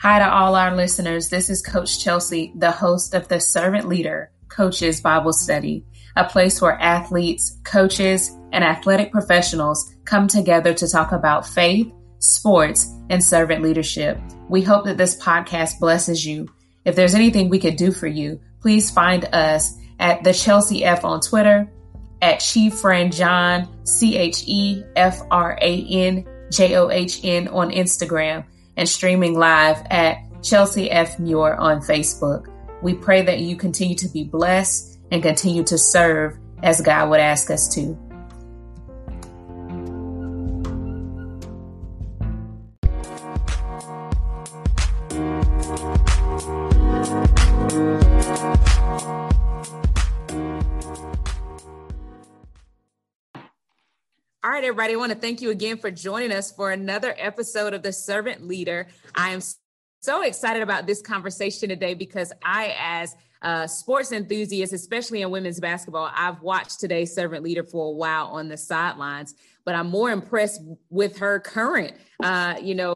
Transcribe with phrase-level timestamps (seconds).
[0.00, 1.28] Hi to all our listeners.
[1.28, 5.84] This is Coach Chelsea, the host of the Servant Leader Coaches Bible Study,
[6.14, 12.94] a place where athletes, coaches, and athletic professionals come together to talk about faith, sports,
[13.10, 14.20] and servant leadership.
[14.48, 16.46] We hope that this podcast blesses you.
[16.84, 21.04] If there's anything we could do for you, please find us at the Chelsea F
[21.04, 21.68] on Twitter,
[22.22, 27.48] at Chief Friend John, C H E F R A N J O H N
[27.48, 28.44] on Instagram
[28.78, 31.18] and streaming live at Chelsea F.
[31.18, 32.46] Muir on Facebook.
[32.80, 37.20] We pray that you continue to be blessed and continue to serve as God would
[37.20, 37.98] ask us to.
[54.68, 57.90] Everybody, I want to thank you again for joining us for another episode of The
[57.90, 58.86] Servant Leader.
[59.14, 59.40] I am
[60.02, 65.58] so excited about this conversation today because I, as a sports enthusiast, especially in women's
[65.58, 70.10] basketball, I've watched today's servant leader for a while on the sidelines, but I'm more
[70.10, 70.60] impressed
[70.90, 72.94] with her current, uh, you know,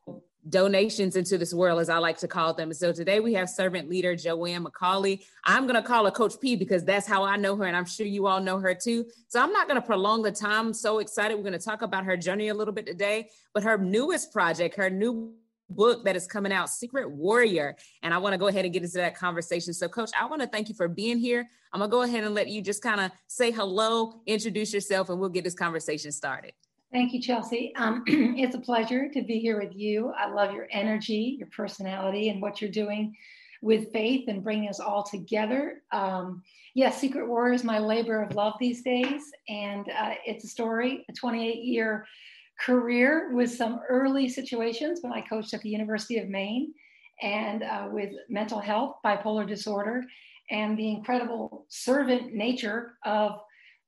[0.48, 2.72] donations into this world, as I like to call them.
[2.72, 5.24] So today we have servant leader Joanne McCallie.
[5.44, 7.84] I'm going to call her Coach P because that's how I know her, and I'm
[7.84, 9.06] sure you all know her too.
[9.28, 10.68] So I'm not going to prolong the time.
[10.68, 11.36] I'm so excited.
[11.36, 14.76] We're going to talk about her journey a little bit today, but her newest project,
[14.76, 15.32] her new
[15.70, 17.76] book that is coming out, Secret Warrior.
[18.02, 19.72] And I want to go ahead and get into that conversation.
[19.72, 21.46] So, Coach, I want to thank you for being here.
[21.72, 25.08] I'm going to go ahead and let you just kind of say hello, introduce yourself,
[25.08, 26.52] and we'll get this conversation started.
[26.92, 27.72] Thank you, Chelsea.
[27.76, 30.12] Um, it's a pleasure to be here with you.
[30.14, 33.16] I love your energy, your personality, and what you're doing
[33.62, 35.82] with faith and bringing us all together.
[35.90, 36.42] Um,
[36.74, 41.06] yes, Secret War is my labor of love these days, and uh, it's a story,
[41.08, 42.06] a 28 year
[42.60, 46.74] career with some early situations when I coached at the University of Maine
[47.22, 50.04] and uh, with mental health, bipolar disorder,
[50.50, 53.40] and the incredible servant nature of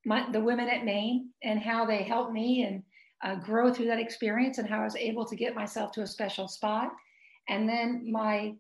[0.07, 2.83] my, the women at Maine and how they helped me and
[3.25, 6.07] uh, grow through that experience and how I was able to get myself to a
[6.07, 6.93] special spot.
[7.49, 8.55] And then my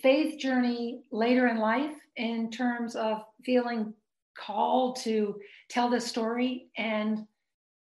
[0.00, 3.92] faith journey later in life, in terms of feeling
[4.38, 7.26] called to tell this story and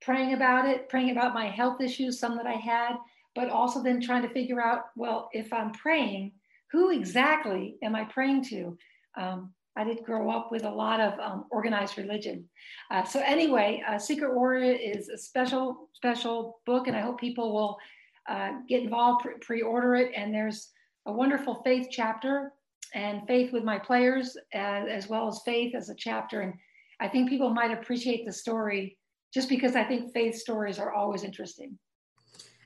[0.01, 2.95] praying about it, praying about my health issues, some that I had,
[3.35, 6.31] but also then trying to figure out well, if I'm praying,
[6.71, 8.77] who exactly am I praying to?
[9.17, 12.47] Um, I did grow up with a lot of um, organized religion.
[12.89, 17.53] Uh, so anyway, uh, Secret Warrior is a special, special book, and I hope people
[17.53, 17.77] will
[18.29, 20.11] uh, get involved, pre- order it.
[20.15, 20.69] And there's
[21.05, 22.51] a wonderful faith chapter
[22.93, 26.41] and faith with my players, as well as faith as a chapter.
[26.41, 26.53] And
[26.99, 28.97] I think people might appreciate the story
[29.33, 31.79] just because I think faith stories are always interesting.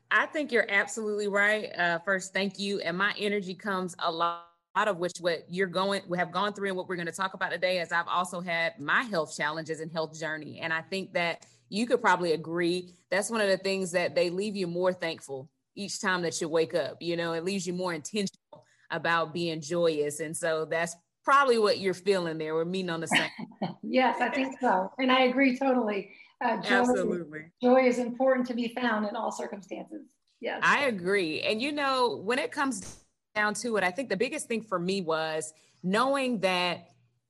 [0.09, 1.69] I think you're absolutely right.
[1.77, 2.79] Uh, first, thank you.
[2.79, 4.47] And my energy comes a lot
[4.83, 7.33] of which what you're going we have gone through and what we're going to talk
[7.33, 10.59] about today is I've also had my health challenges and health journey.
[10.59, 14.29] And I think that you could probably agree that's one of the things that they
[14.29, 17.73] leave you more thankful each time that you wake up you know it leaves you
[17.73, 20.19] more intentional about being joyous.
[20.19, 23.29] And so that's probably what you're feeling there we're meeting on the same.
[23.87, 24.91] Yes I think so.
[24.99, 26.11] And I agree totally.
[26.43, 27.39] Uh, joy, Absolutely.
[27.61, 30.01] joy is important to be found in all circumstances.
[30.41, 30.59] Yes.
[30.63, 31.41] I agree.
[31.41, 33.04] And you know when it comes
[33.35, 35.53] down to it, I think the biggest thing for me was
[35.84, 36.88] knowing that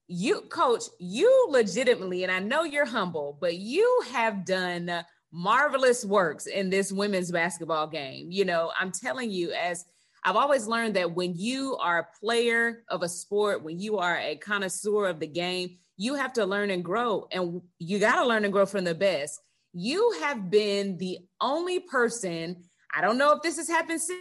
[0.08, 6.46] you, coach, you legitimately, and I know you're humble, but you have done marvelous works
[6.46, 8.32] in this women's basketball game.
[8.32, 9.84] You know, I'm telling you, as
[10.24, 14.18] I've always learned that when you are a player of a sport, when you are
[14.18, 18.28] a connoisseur of the game, you have to learn and grow, and you got to
[18.28, 19.40] learn and grow from the best.
[19.74, 24.20] You have been the only person, I don't know if this has happened since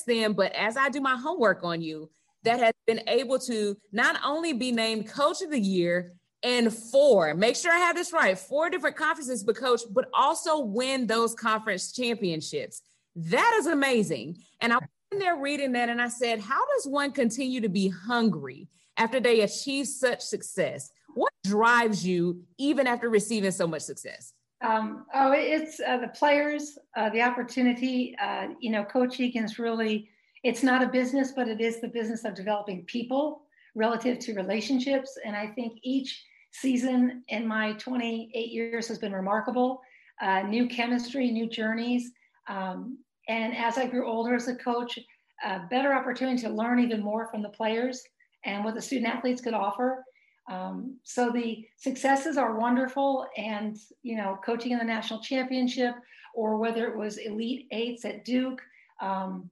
[0.00, 2.10] then, but as I do my homework on you,
[2.44, 7.34] that has been able to not only be named coach of the year and four,
[7.34, 11.34] make sure I have this right, four different conferences, but coach, but also win those
[11.34, 12.82] conference championships.
[13.14, 14.38] That is amazing.
[14.60, 17.68] And I was in there reading that and I said, how does one continue to
[17.68, 20.90] be hungry after they achieve such success?
[21.14, 24.32] What drives you even after receiving so much success?
[24.62, 28.14] Um, oh, it's uh, the players, uh, the opportunity.
[28.22, 30.08] Uh, you know, Coach Egan's really,
[30.44, 33.42] it's not a business, but it is the business of developing people
[33.74, 35.18] relative to relationships.
[35.24, 39.80] And I think each season in my 28 years has been remarkable.
[40.20, 42.12] Uh, new chemistry, new journeys.
[42.48, 42.98] Um,
[43.28, 44.98] and as I grew older as a coach,
[45.44, 48.02] a better opportunity to learn even more from the players
[48.44, 50.04] and what the student athletes could offer.
[50.52, 55.94] Um, so the successes are wonderful, and you know, coaching in the national championship,
[56.34, 58.60] or whether it was elite eights at Duke,
[59.00, 59.50] um,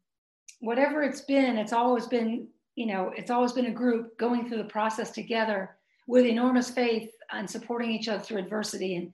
[0.61, 4.58] whatever it's been, it's always been, you know, it's always been a group going through
[4.58, 5.76] the process together
[6.06, 8.97] with enormous faith and supporting each other through adversity.
[8.97, 9.12] And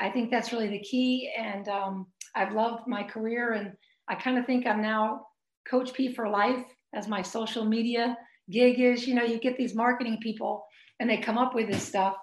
[0.00, 1.32] I think that's really the key.
[1.38, 3.72] And um, I've loved my career, and
[4.08, 5.26] I kind of think I'm now
[5.68, 6.64] Coach P for life
[6.94, 8.16] as my social media
[8.50, 9.06] gig is.
[9.06, 10.64] You know, you get these marketing people
[11.00, 12.16] and they come up with this stuff.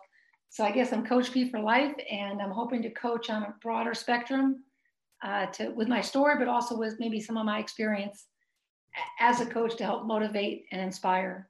[0.50, 3.54] So I guess I'm Coach P for life, and I'm hoping to coach on a
[3.62, 4.64] broader spectrum
[5.24, 8.26] uh, to with my story, but also with maybe some of my experience
[9.20, 11.50] as a coach to help motivate and inspire.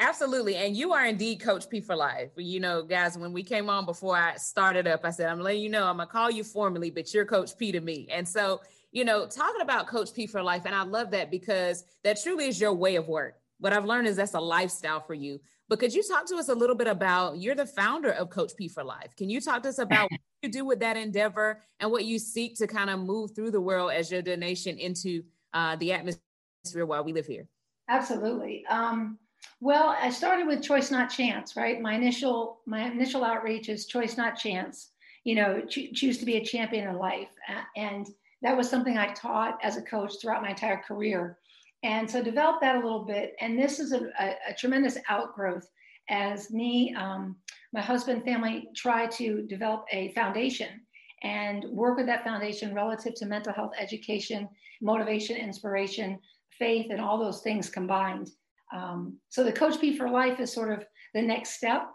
[0.00, 0.54] Absolutely.
[0.54, 2.30] And you are indeed Coach P for life.
[2.36, 5.60] You know, guys, when we came on before I started up, I said, I'm letting
[5.60, 8.06] you know, I'm going to call you formally, but you're Coach P to me.
[8.08, 8.60] And so,
[8.92, 12.46] you know, talking about Coach P for life, and I love that because that truly
[12.46, 13.37] is your way of work.
[13.60, 15.40] What I've learned is that's a lifestyle for you.
[15.68, 18.52] But could you talk to us a little bit about you're the founder of Coach
[18.56, 19.14] P for Life?
[19.16, 22.18] Can you talk to us about what you do with that endeavor and what you
[22.18, 25.22] seek to kind of move through the world as your donation into
[25.52, 27.46] uh, the atmosphere while we live here?
[27.88, 28.64] Absolutely.
[28.66, 29.18] Um,
[29.60, 31.80] well, I started with choice, not chance, right?
[31.80, 34.90] My initial my initial outreach is choice, not chance.
[35.24, 37.30] You know, cho- choose to be a champion in life,
[37.76, 38.06] and
[38.42, 41.38] that was something I taught as a coach throughout my entire career.
[41.82, 43.34] And so developed that a little bit.
[43.40, 45.68] And this is a, a, a tremendous outgrowth
[46.10, 47.36] as me, um,
[47.72, 50.80] my husband, family try to develop a foundation
[51.22, 54.48] and work with that foundation relative to mental health education,
[54.80, 56.18] motivation, inspiration,
[56.58, 58.30] faith, and all those things combined.
[58.72, 60.84] Um, so the Coach P for Life is sort of
[61.14, 61.88] the next step.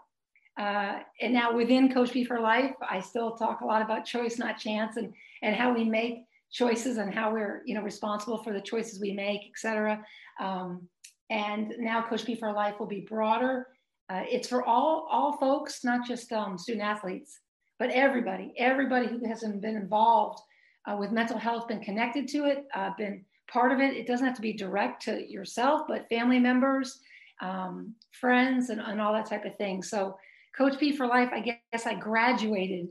[0.58, 4.38] Uh, and now within Coach P for Life, I still talk a lot about choice,
[4.38, 8.52] not chance, and and how we make choices and how we're you know responsible for
[8.52, 10.02] the choices we make, et cetera.
[10.40, 10.88] Um,
[11.28, 13.66] and now Coach P for Life will be broader.
[14.08, 17.40] Uh, it's for all all folks, not just um, student athletes,
[17.78, 20.38] but everybody, everybody who has been involved
[20.86, 23.96] uh, with mental health, been connected to it, uh, been part of it.
[23.96, 27.00] It doesn't have to be direct to yourself, but family members,
[27.42, 29.82] um, friends, and, and all that type of thing.
[29.82, 30.16] So,
[30.56, 31.30] Coach P for life.
[31.32, 32.88] I guess I graduated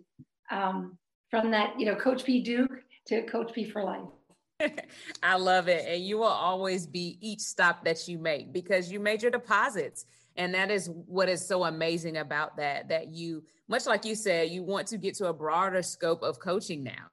[0.51, 0.97] um,
[1.29, 4.71] from that, you know, Coach P Duke to Coach P for life.
[5.23, 5.85] I love it.
[5.87, 10.05] And you will always be each stop that you make because you made your deposits.
[10.35, 14.49] And that is what is so amazing about that, that you, much like you said,
[14.49, 17.09] you want to get to a broader scope of coaching now.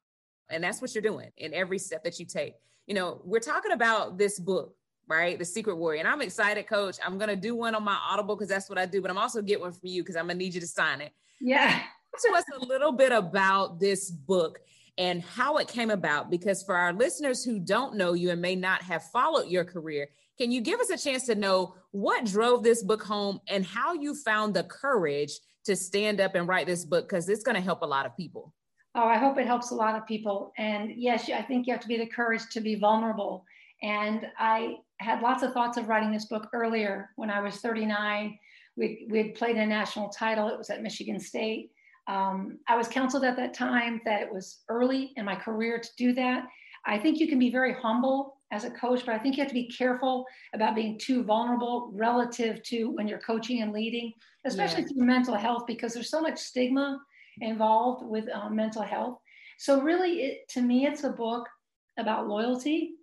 [0.49, 2.55] And that's what you're doing in every step that you take
[2.91, 4.75] you know, we're talking about this book,
[5.07, 5.39] right?
[5.39, 6.01] The Secret Warrior.
[6.01, 6.97] And I'm excited, coach.
[7.07, 9.17] I'm going to do one on my Audible because that's what I do, but I'm
[9.17, 11.13] also get one from you because I'm going to need you to sign it.
[11.41, 11.81] Yeah.
[12.21, 14.59] Tell us a little bit about this book
[14.99, 18.57] and how it came about because for our listeners who don't know you and may
[18.57, 20.09] not have followed your career,
[20.39, 23.93] can you give us a chance to know what drove this book home and how
[23.95, 25.33] you found the courage
[25.65, 28.17] to stand up and write this book because it's going to help a lot of
[28.17, 28.55] people?
[28.95, 30.53] Oh, I hope it helps a lot of people.
[30.59, 33.45] And yes, I think you have to be the courage to be vulnerable.
[33.83, 38.39] And I had lots of thoughts of writing this book earlier when I was 39.
[38.77, 40.49] We we played a national title.
[40.49, 41.71] It was at Michigan State.
[42.11, 45.89] Um, I was counseled at that time that it was early in my career to
[45.97, 46.45] do that.
[46.85, 49.51] I think you can be very humble as a coach, but I think you have
[49.51, 54.13] to be careful about being too vulnerable relative to when you're coaching and leading,
[54.45, 54.89] especially yeah.
[54.89, 56.99] through mental health, because there's so much stigma
[57.43, 59.19] involved with um, mental health.
[59.59, 61.49] So, really, it, to me, it's a book
[61.97, 62.95] about loyalty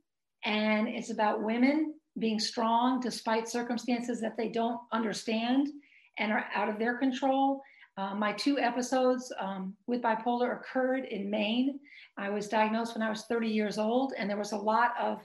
[0.44, 5.70] and it's about women being strong despite circumstances that they don't understand
[6.18, 7.62] and are out of their control.
[7.98, 11.80] Uh, my two episodes um, with bipolar occurred in Maine.
[12.16, 15.22] I was diagnosed when I was 30 years old, and there was a lot of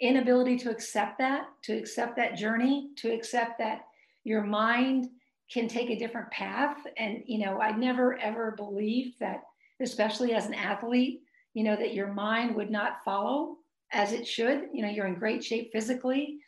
[0.00, 3.82] inability to accept that, to accept that journey, to accept that
[4.24, 5.08] your mind
[5.52, 6.78] can take a different path.
[6.96, 9.42] And, you know, I never ever believed that,
[9.80, 11.20] especially as an athlete,
[11.52, 13.56] you know, that your mind would not follow
[13.92, 14.68] as it should.
[14.72, 16.38] You know, you're in great shape physically,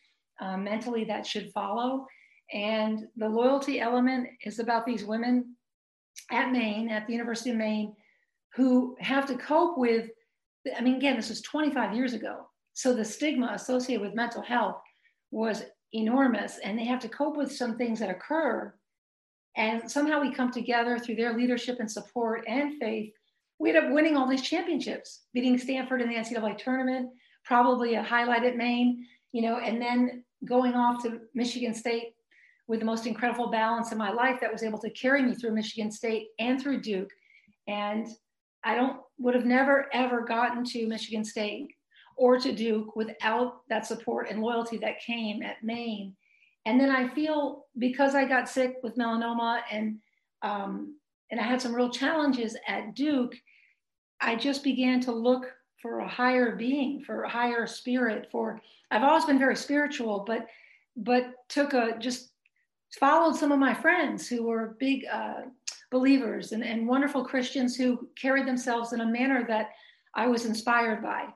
[0.40, 2.06] uh, mentally, that should follow.
[2.52, 5.56] And the loyalty element is about these women
[6.30, 7.94] at Maine, at the University of Maine,
[8.54, 10.11] who have to cope with,
[10.76, 12.47] I mean, again, this was 25 years ago.
[12.75, 14.80] So the stigma associated with mental health
[15.30, 18.75] was enormous, and they have to cope with some things that occur
[19.56, 23.12] and somehow we come together through their leadership and support and faith.
[23.59, 27.11] We end up winning all these championships, beating Stanford in the NCAA tournament,
[27.44, 32.14] probably a highlight at Maine, you know, and then going off to Michigan State
[32.69, 35.52] with the most incredible balance in my life that was able to carry me through
[35.52, 37.11] Michigan State and through Duke.
[37.66, 38.07] And
[38.64, 41.69] I don't would have never ever gotten to Michigan State
[42.16, 46.14] or to Duke without that support and loyalty that came at Maine
[46.64, 49.99] and then I feel because I got sick with melanoma and
[50.42, 50.97] um,
[51.31, 53.35] and I had some real challenges at Duke,
[54.21, 55.47] I just began to look
[55.81, 58.28] for a higher being, for a higher spirit.
[58.31, 60.47] For I've always been very spiritual, but
[60.97, 62.32] but took a just
[62.99, 65.43] followed some of my friends who were big uh,
[65.91, 69.71] believers and, and wonderful Christians who carried themselves in a manner that
[70.15, 71.27] I was inspired by.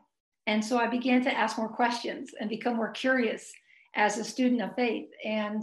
[0.46, 3.52] And so I began to ask more questions and become more curious
[3.94, 5.08] as a student of faith.
[5.24, 5.62] And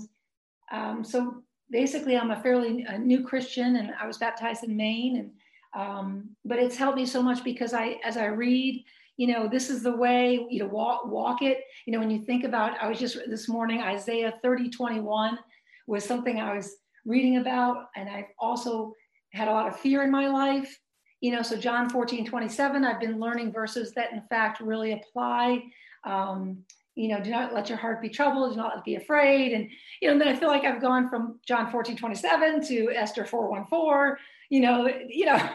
[0.72, 5.18] um, so basically, I'm a fairly a new Christian, and I was baptized in Maine.
[5.18, 5.32] And
[5.76, 8.84] um, but it's helped me so much because I, as I read,
[9.18, 11.60] you know, this is the way you know walk walk it.
[11.86, 15.38] You know, when you think about, I was just this morning Isaiah 30, 21
[15.88, 16.75] was something I was
[17.06, 18.94] reading about, and I've also
[19.34, 20.78] had a lot of fear in my life.
[21.22, 25.63] You know, so John 14, 27, I've been learning verses that in fact really apply.
[26.04, 26.63] Um,
[26.96, 29.54] you know, do not let your heart be troubled, do not be afraid.
[29.54, 29.70] And,
[30.02, 33.25] you know, and then I feel like I've gone from John 14, 27 to Esther
[33.25, 34.18] 414,
[34.50, 35.50] you know, you know,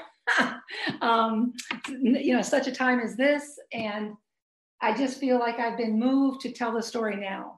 [1.01, 1.53] um,
[1.89, 3.59] you know, such a time as this.
[3.73, 4.15] And
[4.81, 7.58] I just feel like I've been moved to tell the story now.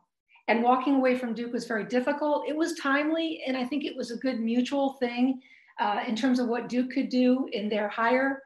[0.50, 2.48] And walking away from Duke was very difficult.
[2.48, 5.40] It was timely, and I think it was a good mutual thing
[5.78, 8.42] uh, in terms of what Duke could do in their hire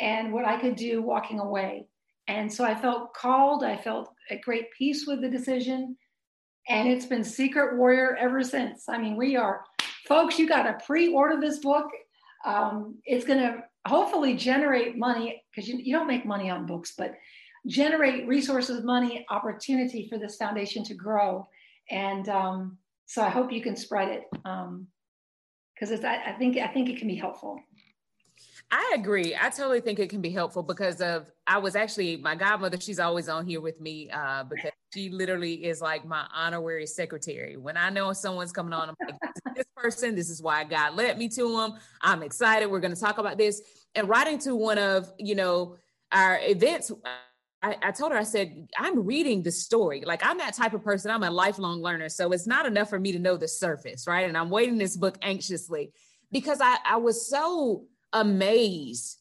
[0.00, 1.88] and what I could do walking away.
[2.26, 3.64] And so I felt called.
[3.64, 5.94] I felt at great peace with the decision.
[6.70, 8.88] And it's been Secret Warrior ever since.
[8.88, 9.62] I mean, we are,
[10.08, 11.90] folks, you got to pre order this book.
[12.46, 16.94] Um, it's going to hopefully generate money because you, you don't make money on books,
[16.96, 17.12] but
[17.66, 21.46] generate resources, money, opportunity for this foundation to grow.
[21.90, 26.68] And um, so I hope you can spread it because um, I, I think I
[26.68, 27.60] think it can be helpful.
[28.70, 29.36] I agree.
[29.38, 32.80] I totally think it can be helpful because of I was actually my godmother.
[32.80, 37.58] She's always on here with me uh, because she literally is like my honorary secretary.
[37.58, 39.20] When I know someone's coming on, I'm like,
[39.54, 40.14] this person.
[40.14, 41.74] This is why God led me to them.
[42.00, 42.66] I'm excited.
[42.66, 43.60] We're going to talk about this.
[43.94, 45.76] And writing to one of you know
[46.10, 46.90] our events,
[47.62, 50.02] I, I, told her, I said, I'm reading the story.
[50.04, 51.10] Like, I'm that type of person.
[51.10, 52.08] I'm a lifelong learner.
[52.08, 54.26] So it's not enough for me to know the surface, right?
[54.26, 55.92] And I'm waiting this book anxiously
[56.32, 59.18] because I, I was so amazed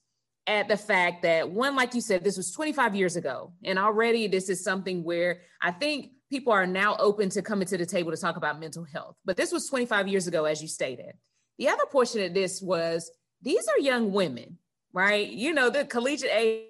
[0.47, 3.53] at the fact that, one, like you said, this was 25 years ago.
[3.63, 7.77] And already this is something where I think people are now open to coming to
[7.77, 9.17] the table to talk about mental health.
[9.23, 11.13] But this was 25 years ago, as you stated.
[11.59, 13.11] The other portion of this was
[13.43, 14.57] these are young women,
[14.93, 15.29] right?
[15.29, 16.65] You know, the collegiate age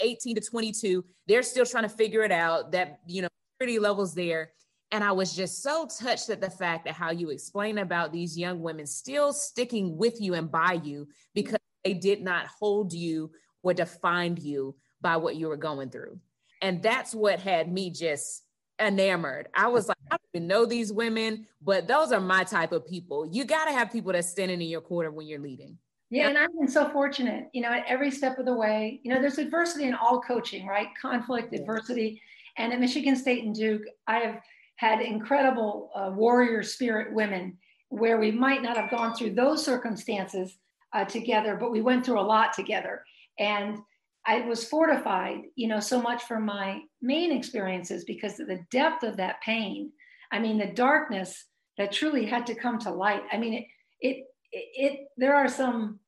[0.00, 2.72] 18 to 22, they're still trying to figure it out.
[2.72, 4.50] That, you know, pretty levels there.
[4.90, 8.38] And I was just so touched at the fact that how you explain about these
[8.38, 13.30] young women still sticking with you and by you because they did not hold you
[13.62, 16.18] or define you by what you were going through.
[16.62, 18.42] And that's what had me just
[18.78, 19.48] enamored.
[19.54, 22.86] I was like, I don't even know these women, but those are my type of
[22.86, 23.26] people.
[23.26, 25.78] You got to have people that's standing in your corner when you're leading.
[26.10, 29.00] Yeah, and I've been so fortunate, you know, at every step of the way.
[29.02, 30.88] You know, there's adversity in all coaching, right?
[31.00, 32.20] Conflict, adversity.
[32.56, 34.40] And at Michigan State and Duke, I have
[34.76, 37.58] had incredible uh, warrior spirit women
[37.88, 40.56] where we might not have gone through those circumstances
[40.92, 43.02] uh, together, but we went through a lot together.
[43.38, 43.78] And
[44.26, 49.02] I was fortified, you know, so much from my Maine experiences because of the depth
[49.02, 49.90] of that pain.
[50.32, 51.44] I mean, the darkness
[51.76, 53.22] that truly had to come to light.
[53.32, 53.64] I mean, it,
[54.00, 55.98] it, it there are some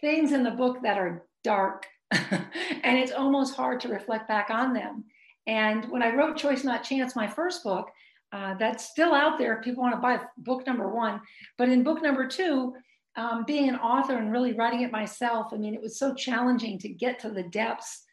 [0.00, 4.72] things in the book that are dark and it's almost hard to reflect back on
[4.72, 5.04] them.
[5.46, 7.88] And when i wrote choice not chance my first book
[8.32, 11.20] uh, that's still out there if people want to buy book number one.
[11.56, 12.74] But in book number two
[13.16, 16.78] um, being an author and really writing it myself i mean it was so challenging
[16.80, 18.04] to get to the depths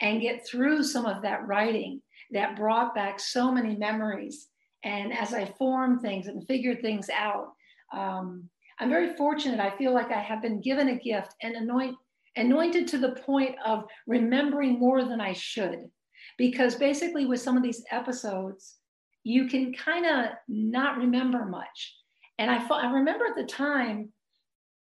[0.00, 2.00] and get through some of that writing
[2.32, 4.48] that brought back so many memories.
[4.84, 7.52] And as i formed things and figured things out
[7.92, 8.48] um,
[8.82, 9.60] I'm very fortunate.
[9.60, 11.96] I feel like I have been given a gift and anoint,
[12.34, 15.88] anointed to the point of remembering more than I should.
[16.36, 18.78] Because basically, with some of these episodes,
[19.22, 21.94] you can kind of not remember much.
[22.40, 24.08] And I, I remember at the time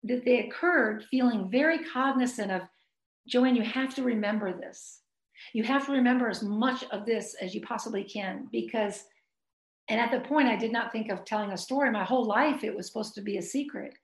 [0.03, 2.61] that they occurred feeling very cognizant of
[3.27, 5.01] Joanne, you have to remember this.
[5.51, 9.03] You have to remember as much of this as you possibly can because
[9.89, 11.89] and at the point, I did not think of telling a story.
[11.91, 13.95] My whole life, it was supposed to be a secret,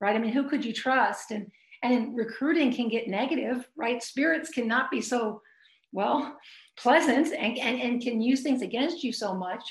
[0.00, 0.14] right?
[0.14, 1.32] I mean, who could you trust?
[1.32, 1.50] And
[1.82, 4.02] and recruiting can get negative, right?
[4.02, 5.42] Spirits cannot be so
[5.92, 6.36] well
[6.78, 9.62] pleasant and and, and can use things against you so much.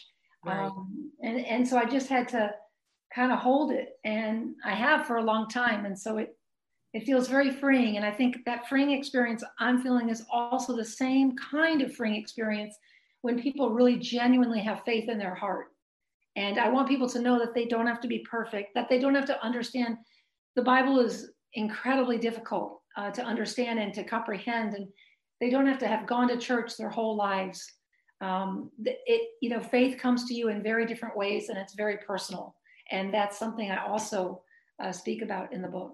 [0.46, 0.65] Right.
[0.65, 2.51] Um, and and so I just had to
[3.15, 5.86] kind of hold it, and I have for a long time.
[5.86, 6.38] And so it
[6.93, 7.96] it feels very freeing.
[7.96, 12.15] And I think that freeing experience I'm feeling is also the same kind of freeing
[12.15, 12.77] experience
[13.24, 15.68] when people really genuinely have faith in their heart.
[16.36, 19.00] And I want people to know that they don't have to be perfect, that they
[19.00, 19.98] don't have to understand.
[20.58, 24.74] The Bible is incredibly difficult uh, to understand and to comprehend.
[24.74, 24.88] And
[25.39, 27.65] they don't have to have gone to church their whole lives.
[28.20, 31.98] Um, it, you know, faith comes to you in very different ways, and it's very
[32.06, 32.56] personal.
[32.92, 34.42] And that's something I also
[34.84, 35.94] uh, speak about in the book.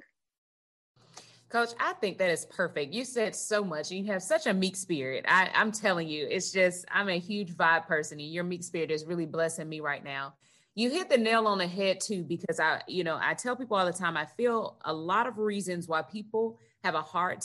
[1.49, 2.93] Coach, I think that is perfect.
[2.93, 3.89] You said so much.
[3.89, 5.25] You have such a meek spirit.
[5.27, 8.91] I, I'm telling you, it's just, I'm a huge vibe person, and your meek spirit
[8.91, 10.35] is really blessing me right now.
[10.75, 13.77] You hit the nail on the head too, because I, you know, I tell people
[13.77, 17.43] all the time, I feel a lot of reasons why people have a hard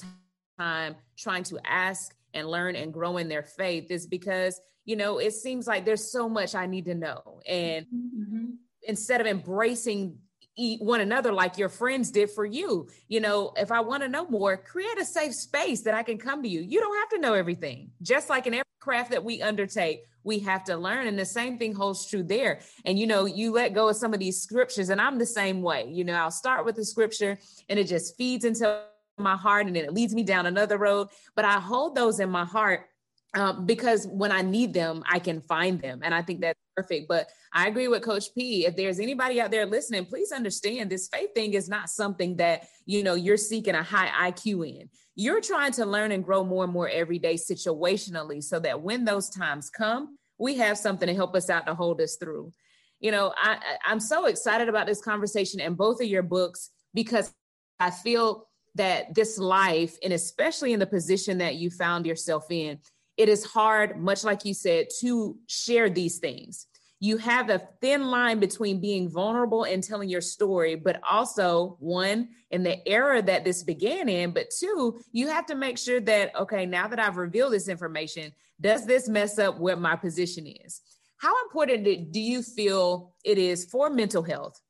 [0.58, 5.18] time trying to ask and learn and grow in their faith is because, you know,
[5.18, 7.40] it seems like there's so much I need to know.
[7.48, 8.44] And mm-hmm.
[8.82, 10.18] instead of embracing
[10.56, 12.88] one another like your friends did for you.
[13.08, 16.18] You know, if I want to know more, create a safe space that I can
[16.18, 16.60] come to you.
[16.60, 17.90] You don't have to know everything.
[18.02, 21.06] Just like in every craft that we undertake, we have to learn.
[21.06, 22.60] And the same thing holds true there.
[22.84, 25.60] And, you know, you let go of some of these scriptures, and I'm the same
[25.60, 25.88] way.
[25.90, 28.82] You know, I'll start with the scripture and it just feeds into
[29.18, 31.08] my heart and then it leads me down another road.
[31.36, 32.86] But I hold those in my heart
[33.34, 36.00] um, because when I need them, I can find them.
[36.02, 37.08] And I think that's perfect.
[37.08, 38.64] But I agree with Coach P.
[38.64, 42.68] If there's anybody out there listening, please understand this faith thing is not something that,
[42.86, 44.88] you know, you're seeking a high IQ in.
[45.16, 49.04] You're trying to learn and grow more and more every day situationally so that when
[49.04, 52.52] those times come, we have something to help us out to hold us through.
[53.00, 57.32] You know, I, I'm so excited about this conversation and both of your books because
[57.80, 62.78] I feel that this life, and especially in the position that you found yourself in,
[63.16, 66.66] it is hard, much like you said, to share these things.
[67.00, 72.28] You have a thin line between being vulnerable and telling your story, but also one
[72.50, 76.34] in the era that this began in, but two, you have to make sure that,
[76.34, 80.80] okay, now that I've revealed this information, does this mess up what my position is?
[81.18, 84.60] How important do you feel it is for mental health?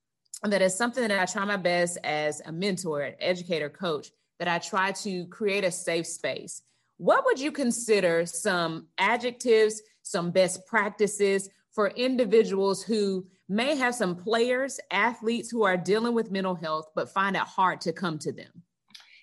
[0.43, 4.11] And that is something that I try my best as a mentor, an educator, coach,
[4.39, 6.63] that I try to create a safe space
[6.99, 14.17] what would you consider some adjectives, some best practices for individuals who may have some
[14.17, 18.33] players, athletes who are dealing with mental health, but find it hard to come to
[18.33, 18.63] them?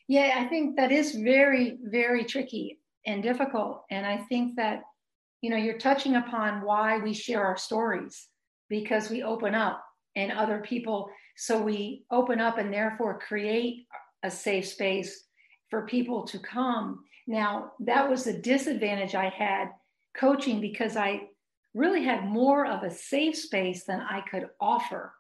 [0.08, 3.84] Yeah, I think that is very, very tricky and difficult.
[3.90, 4.82] And I think that,
[5.42, 8.28] you know, you're touching upon why we share our stories
[8.70, 9.84] because we open up
[10.16, 11.10] and other people.
[11.38, 13.86] So we open up and therefore create
[14.24, 15.24] a safe space
[15.70, 19.70] for people to come now, that was a disadvantage I had
[20.14, 21.22] coaching because I
[21.74, 25.14] really had more of a safe space than I could offer.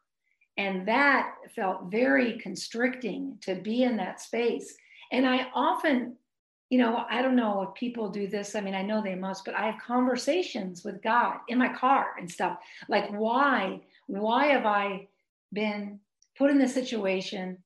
[0.58, 4.76] And that felt very constricting to be in that space.
[5.12, 6.18] And I often,
[6.70, 8.56] you know, I don't know if people do this.
[8.56, 12.08] I mean, I know they must, but I have conversations with God in my car
[12.20, 12.58] and stuff.
[12.90, 13.82] Like, why?
[14.08, 15.08] Why have I
[15.54, 16.00] been
[16.38, 17.58] put in this situation,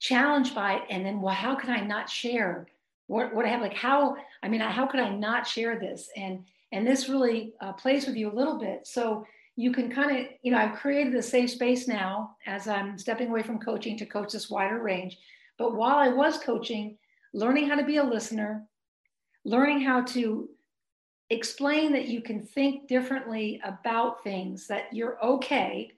[0.00, 0.82] challenged by it?
[0.90, 2.66] And then, well, how can I not share
[3.06, 6.08] what, what I have, like how, I mean, how could I not share this?
[6.16, 8.86] And, and this really uh, plays with you a little bit.
[8.86, 9.24] So
[9.56, 13.28] you can kind of, you know, I've created a safe space now as I'm stepping
[13.28, 15.18] away from coaching to coach this wider range.
[15.58, 16.98] But while I was coaching,
[17.32, 18.66] learning how to be a listener,
[19.44, 20.48] learning how to
[21.30, 25.92] explain that you can think differently about things, that you're okay,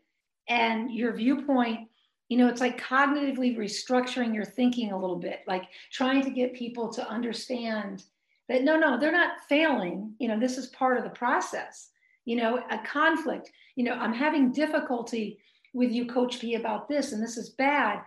[0.49, 1.89] and your viewpoint
[2.29, 6.55] you know it's like cognitively restructuring your thinking a little bit like trying to get
[6.55, 8.05] people to understand
[8.49, 10.15] that no no they're not failing.
[10.19, 11.91] You know this is part of the process.
[12.25, 15.39] You know a conflict you know i'm having difficulty
[15.73, 18.01] with you coach p about this and this is bad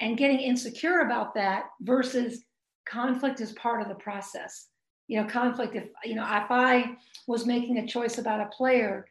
[0.00, 2.44] and getting insecure about that versus
[2.88, 4.68] conflict is part of the process.
[5.06, 6.96] You know conflict if you know if i
[7.28, 9.06] was making a choice about a player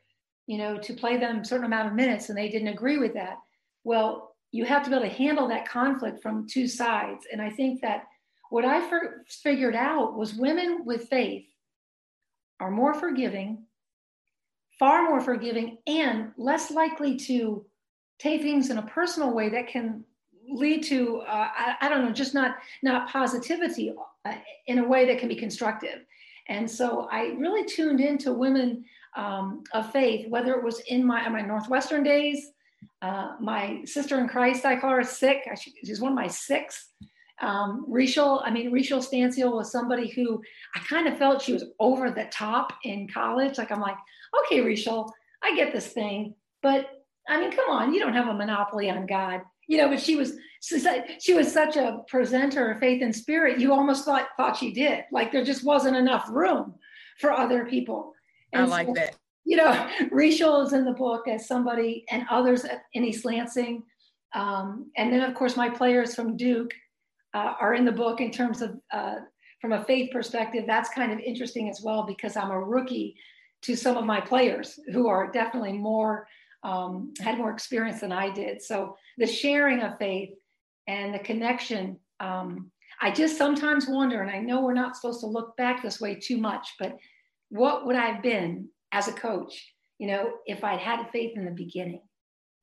[0.47, 3.13] you know to play them a certain amount of minutes and they didn't agree with
[3.13, 3.37] that
[3.83, 7.25] well you have to be able to handle that conflict from two sides.
[7.31, 8.03] And I think that
[8.49, 11.45] what I first figured out was women with faith
[12.59, 13.65] are more forgiving,
[14.79, 17.65] far more forgiving, and less likely to
[18.19, 20.03] take things in a personal way that can
[20.49, 23.93] lead to uh, I, I, don't know just not not positivity
[24.25, 24.33] uh,
[24.67, 26.05] in a way that can be constructive
[26.47, 28.85] and so i really tuned into women
[29.17, 32.51] um, of faith whether it was in my my northwestern days
[33.01, 35.47] uh, my sister in Christ, I call her sick.
[35.83, 36.89] she's one of my six.
[37.39, 40.41] Um, Rachel, I mean, Rachel Stanciel was somebody who
[40.75, 43.57] I kind of felt she was over the top in college.
[43.57, 43.97] Like, I'm like,
[44.45, 45.13] okay, Rachel,
[45.43, 46.33] I get this thing.
[46.63, 46.89] But
[47.29, 49.41] I mean, come on, you don't have a monopoly on God.
[49.67, 53.59] You know, but she was she was such a presenter of faith and spirit.
[53.59, 55.03] You almost thought thought she did.
[55.11, 56.75] Like there just wasn't enough room
[57.19, 58.13] for other people.
[58.53, 59.15] And I like so, that
[59.47, 63.83] you know, Rachel is in the book as somebody, and others in East Lansing.
[64.35, 66.73] Um, and then, of course, my players from Duke
[67.33, 69.15] uh, are in the book in terms of uh,
[69.61, 73.15] from a faith perspective, that's kind of interesting as well because I'm a rookie
[73.63, 76.27] to some of my players who are definitely more
[76.63, 78.61] um, had more experience than I did.
[78.61, 80.31] So the sharing of faith
[80.87, 81.97] and the connection.
[82.19, 86.01] Um, I just sometimes wonder, and I know we're not supposed to look back this
[86.01, 86.97] way too much, but
[87.49, 91.45] what would I have been as a coach, you know, if I'd had faith in
[91.45, 92.01] the beginning?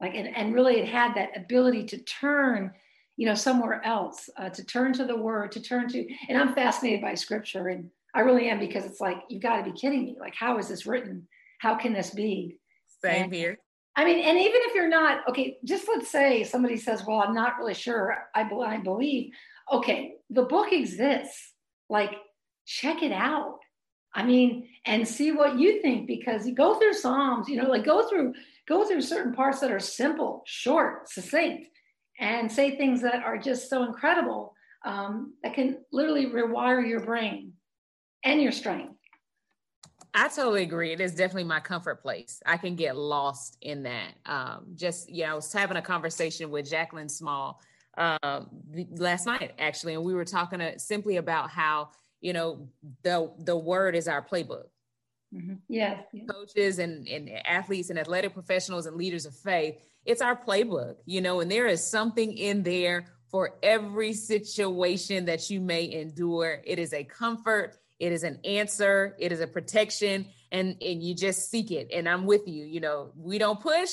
[0.00, 2.72] Like, and, and really it had that ability to turn,
[3.16, 6.54] you know, somewhere else, uh, to turn to the word, to turn to, and I'm
[6.54, 7.68] fascinated by scripture.
[7.68, 10.16] And I really am because it's like, you've got to be kidding me.
[10.20, 11.26] Like, how is this written?
[11.60, 12.58] How can this be?
[13.02, 13.58] Same and, here.
[13.96, 17.34] I mean, and even if you're not, okay, just let's say somebody says, well, I'm
[17.34, 18.16] not really sure.
[18.34, 19.32] I, I believe,
[19.72, 21.52] okay, the book exists.
[21.88, 22.10] Like,
[22.66, 23.58] check it out.
[24.14, 27.84] I mean, and see what you think because you go through Psalms, you know, like
[27.84, 28.34] go through
[28.66, 31.66] go through certain parts that are simple, short, succinct,
[32.18, 37.52] and say things that are just so incredible um, that can literally rewire your brain
[38.24, 38.94] and your strength.
[40.16, 40.92] I totally agree.
[40.92, 42.40] It is definitely my comfort place.
[42.46, 44.14] I can get lost in that.
[44.26, 47.60] Um, just, yeah, I was having a conversation with Jacqueline Small
[47.98, 48.48] um,
[48.96, 51.90] last night, actually, and we were talking to, simply about how,
[52.24, 52.66] you know,
[53.02, 54.64] the the word is our playbook.
[55.34, 55.56] Mm-hmm.
[55.68, 56.04] Yes.
[56.30, 59.74] Coaches and, and athletes and athletic professionals and leaders of faith,
[60.06, 65.50] it's our playbook, you know, and there is something in there for every situation that
[65.50, 66.62] you may endure.
[66.64, 71.14] It is a comfort, it is an answer, it is a protection, and, and you
[71.14, 71.90] just seek it.
[71.92, 73.90] And I'm with you, you know, we don't push,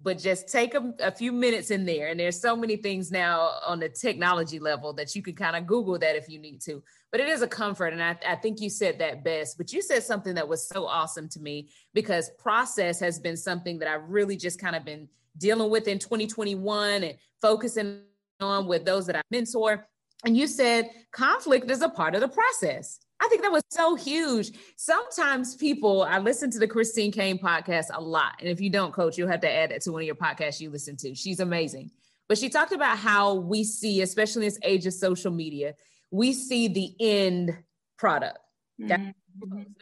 [0.00, 2.08] but just take a, a, few minutes in there.
[2.08, 5.66] And there's so many things now on the technology level that you can kind of
[5.66, 6.82] Google that if you need to.
[7.14, 7.92] But it is a comfort.
[7.92, 9.56] And I, I think you said that best.
[9.56, 13.78] But you said something that was so awesome to me because process has been something
[13.78, 18.00] that I've really just kind of been dealing with in 2021 and focusing
[18.40, 19.86] on with those that I mentor.
[20.24, 22.98] And you said conflict is a part of the process.
[23.22, 24.50] I think that was so huge.
[24.76, 28.32] Sometimes people, I listen to the Christine Kane podcast a lot.
[28.40, 30.60] And if you don't coach, you'll have to add it to one of your podcasts
[30.60, 31.14] you listen to.
[31.14, 31.92] She's amazing.
[32.28, 35.74] But she talked about how we see, especially in this age of social media,
[36.14, 37.58] we see the end
[37.98, 38.38] product.
[38.80, 39.10] Mm-hmm.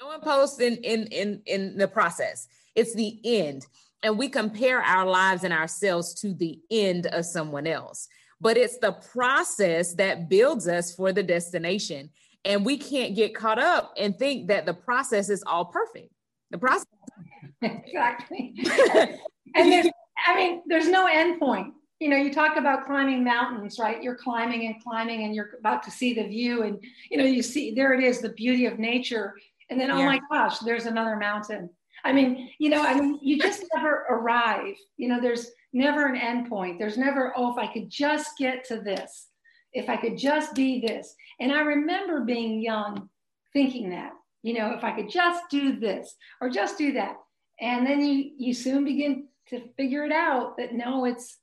[0.01, 2.49] No one posts in, in in in the process.
[2.75, 3.67] It's the end.
[4.03, 8.09] And we compare our lives and ourselves to the end of someone else.
[8.41, 12.11] But it's the process that builds us for the destination.
[12.45, 16.13] And we can't get caught up and think that the process is all perfect.
[16.51, 16.87] The process.
[17.63, 18.55] exactly.
[19.55, 19.87] and there's,
[20.27, 21.75] I mean, there's no end point.
[22.03, 24.03] You know, you talk about climbing mountains, right?
[24.03, 26.63] You're climbing and climbing and you're about to see the view.
[26.63, 29.35] And, you know, you see, there it is, the beauty of nature.
[29.71, 30.03] And then, oh yeah.
[30.03, 31.71] oh my gosh, there's another mountain.
[32.05, 34.75] I mean, you know, I mean, you just never arrive.
[34.97, 36.79] You know, there's never an end point.
[36.79, 39.29] There's never, oh, if I could just get to this
[39.73, 41.15] if I could just be this.
[41.41, 43.09] And I remember being young
[43.53, 44.13] thinking that,
[44.43, 47.17] you know, if I could just do this or just do that.
[47.61, 51.39] And then you you soon begin to figure it out that no, it's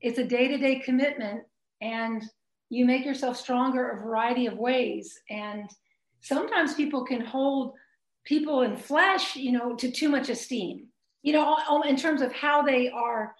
[0.00, 1.42] it's a day-to-day commitment
[1.80, 2.24] and
[2.70, 5.18] you make yourself stronger a variety of ways.
[5.30, 5.70] And
[6.20, 7.74] sometimes people can hold
[8.24, 10.86] people in flesh, you know, to too much esteem,
[11.22, 13.34] you know, in terms of how they are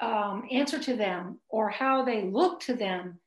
[0.00, 3.18] um, answer to them or how they look to them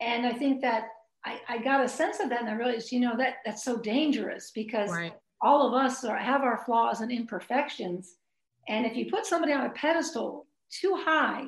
[0.00, 0.88] and I think that
[1.24, 3.78] I, I got a sense of that and I realized, you know, that that's so
[3.78, 5.12] dangerous because right.
[5.42, 8.16] all of us are, have our flaws and imperfections.
[8.68, 11.46] And if you put somebody on a pedestal too high,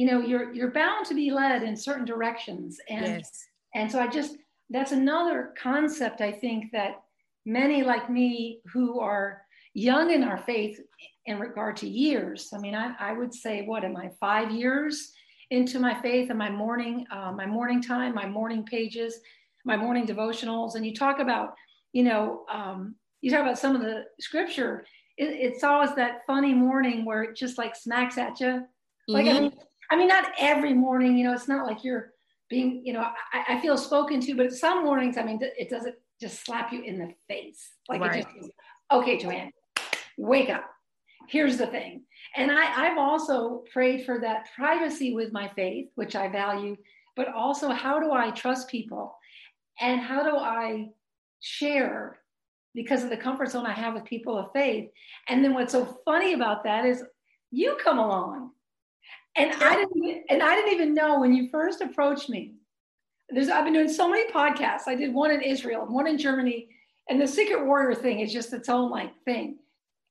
[0.00, 2.80] you know, you're you're bound to be led in certain directions.
[2.88, 3.44] And yes.
[3.74, 4.34] and so I just
[4.70, 7.02] that's another concept I think that
[7.44, 9.42] many like me who are
[9.74, 10.80] young in our faith
[11.26, 12.48] in regard to years.
[12.54, 15.12] I mean, I, I would say, what am I, five years
[15.50, 19.20] into my faith and my morning, uh, my morning time, my morning pages,
[19.66, 20.76] my morning devotionals.
[20.76, 21.52] And you talk about,
[21.92, 24.86] you know, um, you talk about some of the scripture.
[25.18, 28.64] It, it's always that funny morning where it just like smacks at you.
[29.06, 29.36] Like, mm-hmm.
[29.36, 29.52] I, mean,
[29.90, 32.12] I mean, not every morning, you know, it's not like you're
[32.48, 35.94] being, you know, I, I feel spoken to, but some mornings, I mean, it doesn't
[36.20, 37.70] just slap you in the face.
[37.88, 38.16] Like right.
[38.20, 38.50] it just,
[38.92, 39.50] okay, Joanne,
[40.16, 40.64] wake up.
[41.28, 42.02] Here's the thing
[42.36, 46.76] and I, I've also prayed for that privacy with my faith, which I value,
[47.16, 49.16] but also how do I trust people
[49.80, 50.88] and how do I
[51.40, 52.20] share
[52.74, 54.90] because of the comfort zone I have with people of faith.
[55.28, 57.02] And then what's so funny about that is
[57.50, 58.52] you come along.
[59.40, 62.54] And I didn't and I didn't even know when you first approached me.
[63.30, 64.86] There's I've been doing so many podcasts.
[64.86, 66.68] I did one in Israel, one in Germany,
[67.08, 69.58] and the secret warrior thing is just its own like thing.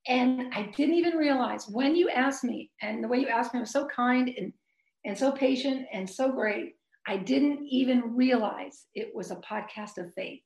[0.07, 3.59] And I didn't even realize when you asked me, and the way you asked me
[3.59, 4.51] was so kind and,
[5.05, 6.75] and so patient and so great.
[7.07, 10.41] I didn't even realize it was a podcast of faith.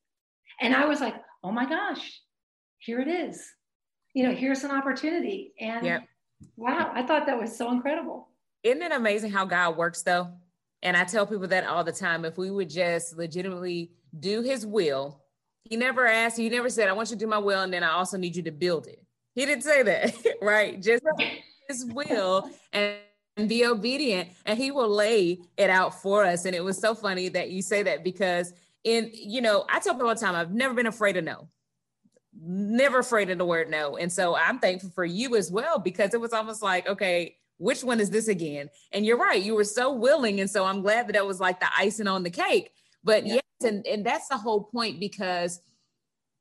[0.62, 2.22] And I was like, oh my gosh,
[2.80, 3.43] here it is.
[4.13, 5.54] You know, here's an opportunity.
[5.60, 6.04] And yep.
[6.56, 8.30] wow, I thought that was so incredible.
[8.63, 10.30] Isn't it amazing how God works though?
[10.82, 12.26] And I tell people that all the time.
[12.26, 15.21] If we would just legitimately do his will,
[15.63, 17.84] he never asked, he never said, I want you to do my will, and then
[17.84, 19.02] I also need you to build it.
[19.34, 20.82] He didn't say that, right?
[20.82, 21.04] Just
[21.69, 22.97] his will and
[23.47, 26.45] be obedient, and he will lay it out for us.
[26.45, 29.93] And it was so funny that you say that because in, you know, I tell
[29.93, 31.47] people all the time, I've never been afraid of no
[32.41, 33.97] never afraid of the word no.
[33.97, 37.84] And so I'm thankful for you as well because it was almost like, okay, which
[37.84, 38.70] one is this again?
[38.92, 40.39] And you're right, you were so willing.
[40.39, 42.72] And so I'm glad that that was like the icing on the cake.
[43.04, 43.36] But yeah.
[43.36, 45.62] yes, and, and that's the whole point because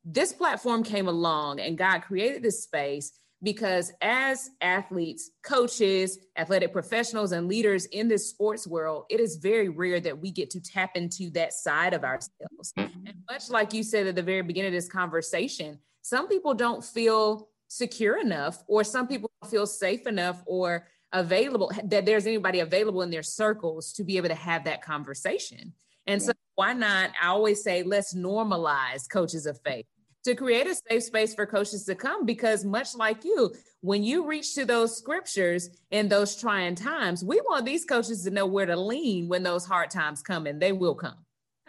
[0.04, 7.32] this platform came along and God created this space because as athletes, coaches, athletic professionals,
[7.32, 10.96] and leaders in this sports world, it is very rare that we get to tap
[10.96, 12.72] into that side of ourselves.
[12.78, 13.06] Mm-hmm.
[13.06, 16.84] And much like you said at the very beginning of this conversation, some people don't
[16.84, 23.02] feel secure enough, or some people feel safe enough or available that there's anybody available
[23.02, 25.72] in their circles to be able to have that conversation.
[26.06, 26.28] And yeah.
[26.28, 27.10] so, why not?
[27.20, 29.86] I always say, let's normalize coaches of faith
[30.24, 34.26] to create a safe space for coaches to come because much like you when you
[34.26, 38.66] reach to those scriptures in those trying times we want these coaches to know where
[38.66, 41.16] to lean when those hard times come and they will come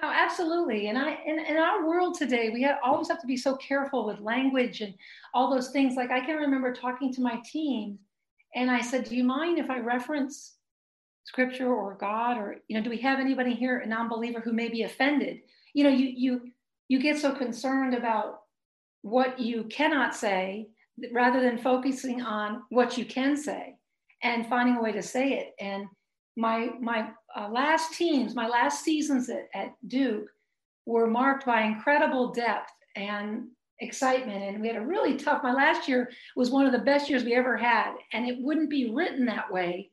[0.01, 3.37] oh absolutely and i in, in our world today we have, always have to be
[3.37, 4.93] so careful with language and
[5.33, 7.97] all those things like i can remember talking to my team
[8.55, 10.55] and i said do you mind if i reference
[11.25, 14.69] scripture or god or you know do we have anybody here a non-believer who may
[14.69, 15.39] be offended
[15.73, 16.41] you know you you
[16.89, 18.41] you get so concerned about
[19.01, 20.67] what you cannot say
[21.11, 23.75] rather than focusing on what you can say
[24.21, 25.53] and finding a way to say it.
[25.59, 25.85] And
[26.35, 30.27] my my uh, last teams, my last seasons at, at Duke
[30.85, 33.47] were marked by incredible depth and
[33.83, 34.43] excitement.
[34.43, 37.23] And we had a really tough, my last year was one of the best years
[37.23, 37.93] we ever had.
[38.11, 39.91] And it wouldn't be written that way,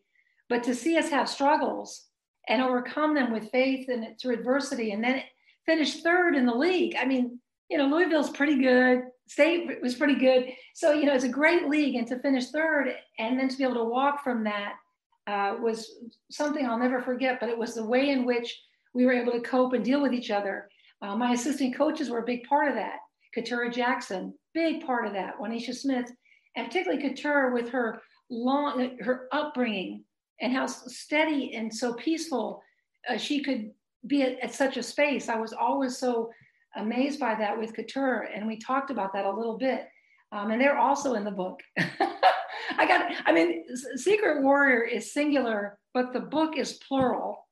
[0.48, 2.06] but to see us have struggles
[2.48, 5.22] and overcome them with faith and through adversity and then
[5.66, 6.96] finish third in the league.
[6.98, 9.02] I mean, you know, Louisville's pretty good.
[9.28, 10.46] State was pretty good.
[10.74, 11.94] So, you know, it's a great league.
[11.94, 14.74] And to finish third and then to be able to walk from that
[15.26, 15.88] uh, was
[16.30, 17.38] something I'll never forget.
[17.38, 18.60] But it was the way in which
[18.92, 20.68] we were able to cope and deal with each other.
[21.02, 22.96] Uh, my assistant coaches were a big part of that.
[23.34, 25.38] Keturah Jackson, big part of that.
[25.38, 26.10] Juanita Smith,
[26.56, 30.04] and particularly Keturah with her long, her upbringing
[30.40, 32.62] and how steady and so peaceful
[33.08, 33.70] uh, she could
[34.06, 35.28] be at, at, such a space.
[35.28, 36.30] I was always so
[36.76, 39.86] amazed by that with Keturah, and we talked about that a little bit.
[40.32, 41.60] Um, and they're also in the book.
[41.78, 43.64] I got, I mean,
[43.96, 47.48] Secret Warrior is singular, but the book is plural,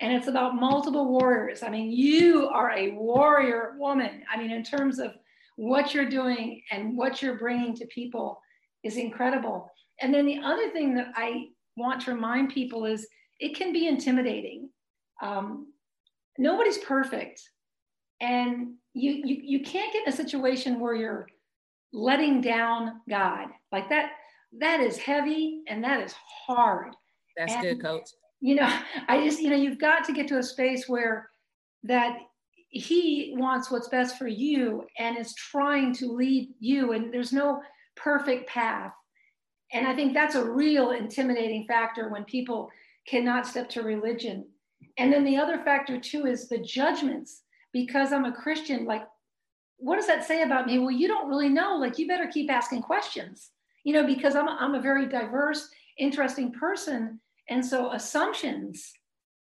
[0.00, 1.62] and it's about multiple warriors.
[1.62, 4.22] I mean, you are a warrior woman.
[4.32, 5.12] I mean, in terms of
[5.56, 8.40] what you're doing and what you're bringing to people
[8.82, 9.70] is incredible.
[10.00, 13.06] And then the other thing that I want to remind people is
[13.38, 14.70] it can be intimidating.
[15.22, 15.72] Um,
[16.38, 17.42] nobody's perfect
[18.20, 21.26] and you, you you can't get in a situation where you're
[21.92, 24.12] letting down god like that
[24.58, 26.14] that is heavy and that is
[26.46, 26.94] hard
[27.36, 28.08] that's and, good coach
[28.40, 31.28] you know i just you know you've got to get to a space where
[31.82, 32.18] that
[32.72, 37.60] he wants what's best for you and is trying to lead you and there's no
[37.96, 38.92] perfect path
[39.72, 42.70] and i think that's a real intimidating factor when people
[43.06, 44.44] cannot step to religion
[44.98, 48.84] and then the other factor too is the judgments because I'm a Christian.
[48.84, 49.06] Like,
[49.78, 50.78] what does that say about me?
[50.78, 51.76] Well, you don't really know.
[51.76, 53.50] Like, you better keep asking questions,
[53.84, 57.20] you know, because I'm, I'm a very diverse, interesting person.
[57.48, 58.92] And so assumptions,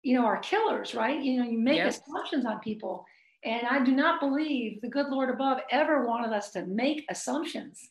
[0.02, 1.22] you know, are killers, right?
[1.22, 2.02] You know, you make yes.
[2.08, 3.06] assumptions on people.
[3.43, 7.89] And I do not believe the good Lord above ever wanted us to make assumptions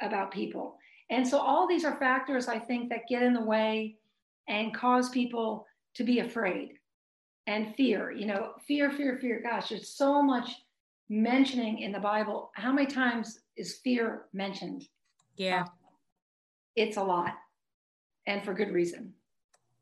[0.00, 0.76] about people.
[1.08, 3.96] And so all these are factors I think that get in the way
[4.48, 6.74] and cause people to be afraid
[7.46, 8.10] and fear.
[8.12, 9.40] You know, fear, fear, fear.
[9.42, 10.50] Gosh, there's so much
[11.08, 12.50] mentioning in the Bible.
[12.54, 14.86] How many times is fear mentioned?
[15.36, 15.62] Yeah.
[15.62, 15.68] Uh,
[16.76, 17.34] it's a lot.
[18.26, 19.14] And for good reason.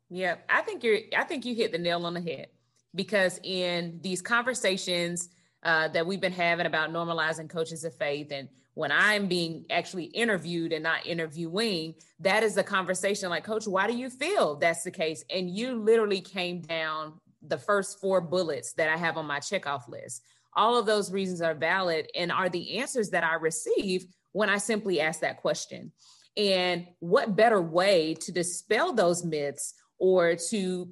[0.09, 2.47] Yeah, I think you're I think you hit the nail on the head
[2.95, 5.29] because in these conversations
[5.63, 8.49] uh, that we've been having about normalizing coaches of faith and
[8.79, 13.87] when I'm being actually interviewed and not interviewing, that is a conversation like, Coach, why
[13.87, 15.25] do you feel that's the case?
[15.29, 19.89] And you literally came down the first four bullets that I have on my checkoff
[19.89, 20.23] list.
[20.53, 24.57] All of those reasons are valid and are the answers that I receive when I
[24.57, 25.91] simply ask that question.
[26.37, 30.89] And what better way to dispel those myths or to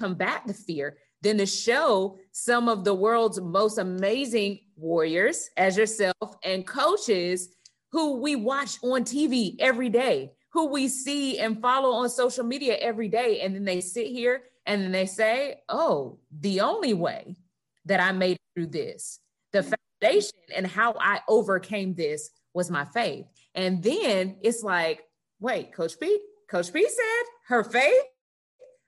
[0.00, 6.36] combat the fear than to show some of the world's most amazing warriors as yourself
[6.42, 7.48] and coaches
[7.92, 12.76] who we watch on TV every day, who we see and follow on social media
[12.76, 13.40] every day.
[13.40, 17.36] And then they sit here and then they say, oh, the only way
[17.86, 19.20] that I made through this,
[19.52, 23.26] the foundation and how I overcame this was my faith.
[23.54, 25.02] And then it's like,
[25.40, 28.04] wait, Coach P, Coach P said her faith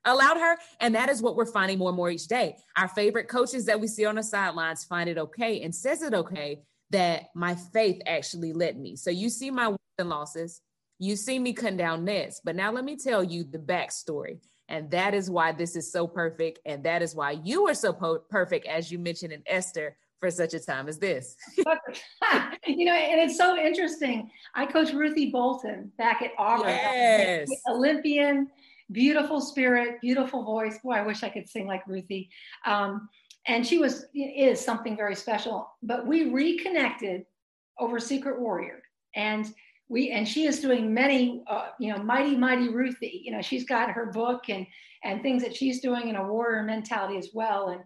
[0.04, 0.56] allowed her.
[0.80, 2.56] And that is what we're finding more and more each day.
[2.76, 6.14] Our favorite coaches that we see on the sidelines find it okay and says it
[6.14, 8.96] okay that my faith actually led me.
[8.96, 10.60] So you see my wins and losses,
[10.98, 14.38] you see me cutting down nets, but now let me tell you the backstory.
[14.68, 16.60] And that is why this is so perfect.
[16.64, 20.30] And that is why you are so po- perfect, as you mentioned in Esther, for
[20.30, 21.36] such a time as this.
[22.66, 24.30] you know, and it's so interesting.
[24.54, 27.50] I coached Ruthie Bolton back at Auburn, yes.
[27.68, 28.48] Olympian,
[28.92, 30.78] beautiful spirit, beautiful voice.
[30.78, 32.30] Boy, I wish I could sing like Ruthie.
[32.66, 33.08] Um,
[33.46, 35.68] and she was is something very special.
[35.82, 37.24] But we reconnected
[37.78, 38.82] over Secret Warrior,
[39.16, 39.52] and
[39.88, 43.22] we and she is doing many, uh, you know, mighty mighty Ruthie.
[43.24, 44.66] You know, she's got her book and
[45.04, 47.70] and things that she's doing in a warrior mentality as well.
[47.70, 47.82] And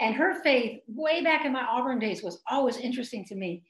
[0.00, 3.64] and her faith, way back in my Auburn days, was always interesting to me.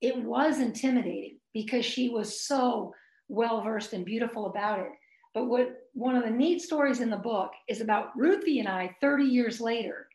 [0.00, 2.92] It was intimidating because she was so
[3.28, 4.90] well versed and beautiful about it.
[5.34, 8.94] But what one of the neat stories in the book is about Ruthie and I
[9.00, 10.08] 30 years later.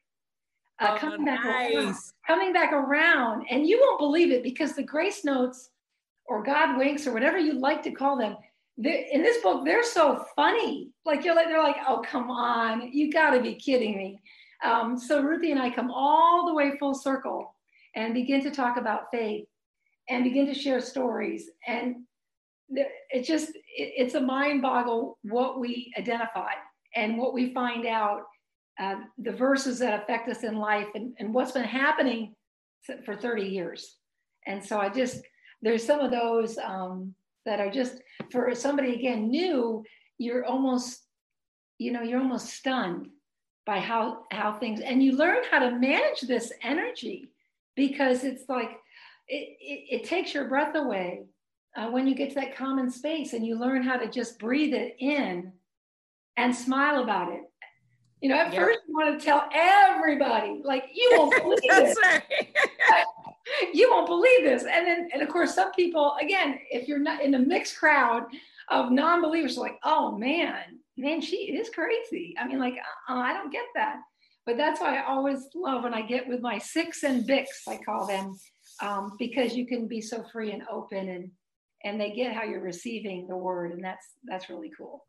[0.79, 1.73] Uh, oh, coming back nice.
[1.73, 1.95] around,
[2.27, 5.71] coming back around, and you won't believe it because the grace notes
[6.25, 8.37] or God winks or whatever you like to call them,
[8.77, 10.91] in this book they're so funny.
[11.03, 14.21] Like you're like they're like, oh come on, you got to be kidding me.
[14.63, 17.55] Um, so Ruthie and I come all the way full circle
[17.95, 19.47] and begin to talk about faith
[20.09, 22.03] and begin to share stories and
[22.73, 26.51] it just it, it's a mind boggle what we identify
[26.95, 28.21] and what we find out
[28.79, 32.35] uh, the verses that affect us in life and, and what's been happening
[33.05, 33.97] for 30 years.
[34.47, 35.21] And so i just
[35.61, 37.13] there's some of those um,
[37.45, 39.83] that are just for somebody again new
[40.17, 41.01] you're almost
[41.77, 43.07] you know you're almost stunned
[43.65, 47.31] by how how things and you learn how to manage this energy
[47.75, 48.71] because it's like
[49.27, 51.23] it, it, it takes your breath away
[51.75, 54.73] uh, when you get to that common space and you learn how to just breathe
[54.73, 55.51] it in
[56.37, 57.41] and smile about it.
[58.21, 61.97] You know, at first you want to tell everybody, like, you won't believe this.
[63.73, 64.63] you won't believe this.
[64.63, 68.23] And then, and of course, some people, again, if you're not in a mixed crowd
[68.69, 72.35] of non believers, like, oh man, man, she is crazy.
[72.39, 72.75] I mean, like,
[73.09, 73.97] uh, I don't get that.
[74.45, 77.77] But that's why I always love when I get with my six and Bix, I
[77.77, 78.35] call them,
[78.81, 81.31] um, because you can be so free and open and
[81.83, 85.05] and they get how you're receiving the word and that's that's really cool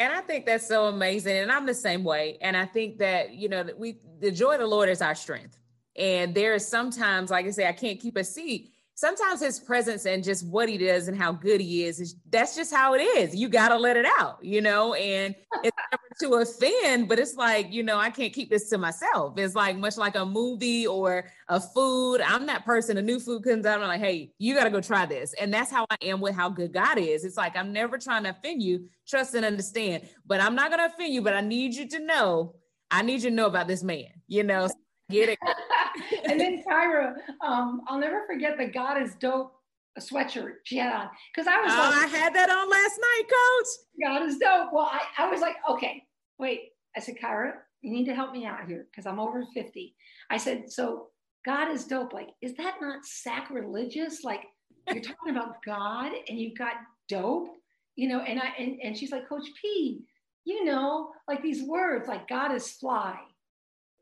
[0.00, 1.36] and I think that's so amazing.
[1.36, 2.38] And I'm the same way.
[2.40, 5.14] And I think that, you know, that we the joy of the Lord is our
[5.14, 5.58] strength.
[5.94, 10.04] And there is sometimes, like I say, I can't keep a seat sometimes his presence
[10.04, 12.98] and just what he does and how good he is, is that's just how it
[12.98, 13.34] is.
[13.34, 15.34] You got to let it out, you know, and
[15.64, 19.38] it's never to offend, but it's like, you know, I can't keep this to myself.
[19.38, 22.20] It's like much like a movie or a food.
[22.20, 24.82] I'm that person, a new food comes out, I'm like, hey, you got to go
[24.82, 25.32] try this.
[25.40, 27.24] And that's how I am with how good God is.
[27.24, 30.86] It's like, I'm never trying to offend you, trust and understand, but I'm not going
[30.86, 32.54] to offend you, but I need you to know,
[32.90, 34.68] I need you to know about this man, you know,
[35.10, 35.38] get it.
[36.24, 39.52] and then Kyra, um, I'll never forget the God is dope
[40.00, 41.72] sweatshirt she had on because I was.
[41.72, 43.68] Oh, like, I had that on last night, Coach.
[44.02, 44.72] God is dope.
[44.72, 46.04] Well, I, I was like, okay,
[46.38, 46.72] wait.
[46.96, 49.94] I said, Kyra, you need to help me out here because I'm over 50.
[50.30, 51.08] I said, so
[51.44, 52.12] God is dope.
[52.12, 54.24] Like, is that not sacrilegious?
[54.24, 54.44] Like,
[54.92, 56.74] you're talking about God and you've got
[57.08, 57.48] dope,
[57.94, 58.20] you know?
[58.20, 60.02] And I and, and she's like, Coach P,
[60.44, 63.18] you know, like these words, like God is fly.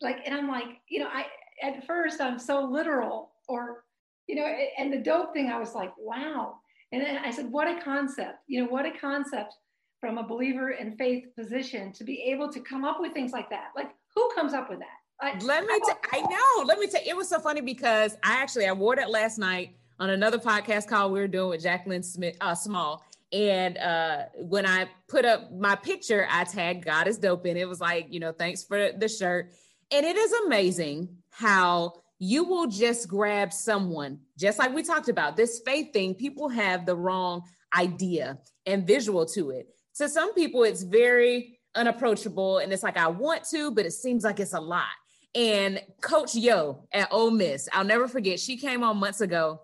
[0.00, 1.26] Like, and I'm like, you know, I
[1.62, 3.84] at first I'm so literal or,
[4.26, 4.46] you know,
[4.78, 6.56] and the dope thing, I was like, wow.
[6.92, 9.54] And then I said, what a concept, you know, what a concept
[10.00, 13.50] from a believer in faith position to be able to come up with things like
[13.50, 13.70] that.
[13.74, 14.86] Like who comes up with that?
[15.20, 17.60] I, let me, I, t- I know, let me tell you, it was so funny
[17.60, 21.50] because I actually, I wore that last night on another podcast call we were doing
[21.50, 23.02] with Jacqueline Smith, uh, Small.
[23.32, 27.44] And uh, when I put up my picture, I tagged God is dope.
[27.44, 29.52] And it was like, you know, thanks for the shirt.
[29.90, 35.36] And it is amazing how you will just grab someone, just like we talked about
[35.36, 36.14] this faith thing.
[36.14, 37.42] People have the wrong
[37.76, 39.68] idea and visual to it.
[39.96, 44.24] To some people, it's very unapproachable and it's like, I want to, but it seems
[44.24, 44.86] like it's a lot.
[45.34, 49.62] And Coach Yo at Ole Miss, I'll never forget, she came on months ago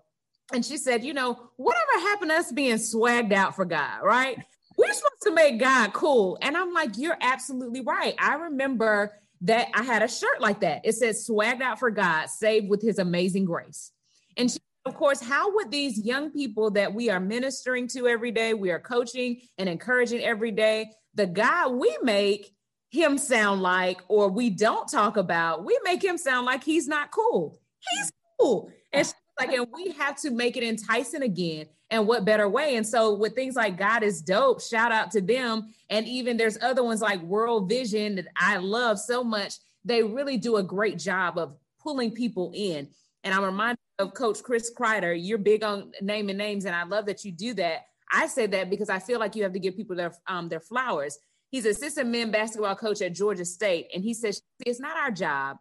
[0.53, 4.37] and she said, You know, whatever happened to us being swagged out for God, right?
[4.77, 6.37] We're supposed to make God cool.
[6.41, 8.15] And I'm like, You're absolutely right.
[8.19, 9.13] I remember
[9.45, 10.81] that I had a shirt like that.
[10.83, 13.91] It says swagged out for God, saved with his amazing grace.
[14.37, 18.31] And she, of course, how would these young people that we are ministering to every
[18.31, 22.53] day, we are coaching and encouraging every day, the guy we make
[22.89, 27.11] him sound like, or we don't talk about, we make him sound like he's not
[27.11, 27.59] cool.
[27.91, 28.71] He's cool.
[28.91, 31.65] And like, and we have to make it enticing again.
[31.91, 32.77] And what better way?
[32.77, 35.73] And so with things like God is dope, shout out to them.
[35.89, 39.55] And even there's other ones like World Vision that I love so much.
[39.83, 42.87] They really do a great job of pulling people in.
[43.23, 45.17] And I'm reminded of Coach Chris Kreider.
[45.19, 47.85] You're big on naming names, and I love that you do that.
[48.11, 50.59] I say that because I feel like you have to give people their um, their
[50.59, 51.17] flowers.
[51.49, 55.57] He's assistant men basketball coach at Georgia State, and he says it's not our job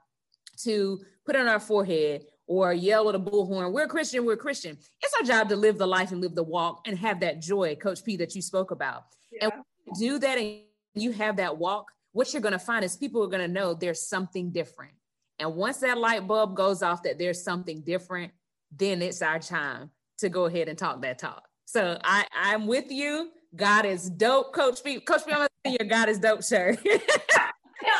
[0.62, 3.72] to put on our forehead or yell with a bullhorn.
[3.72, 4.76] We're Christian, we're Christian.
[5.02, 7.74] It's our job to live the life and live the walk and have that joy,
[7.76, 9.04] Coach P, that you spoke about.
[9.32, 9.50] Yeah.
[9.50, 10.60] And do that and
[10.94, 13.74] you have that walk, what you're going to find is people are going to know
[13.74, 14.92] there's something different.
[15.38, 18.32] And once that light bulb goes off that there's something different,
[18.76, 21.42] then it's our time to go ahead and talk that talk.
[21.64, 23.30] So I, I'm with you.
[23.56, 25.00] God is dope, Coach P.
[25.00, 26.78] Coach P, I'm gonna see your God is dope shirt.
[26.84, 27.00] yeah,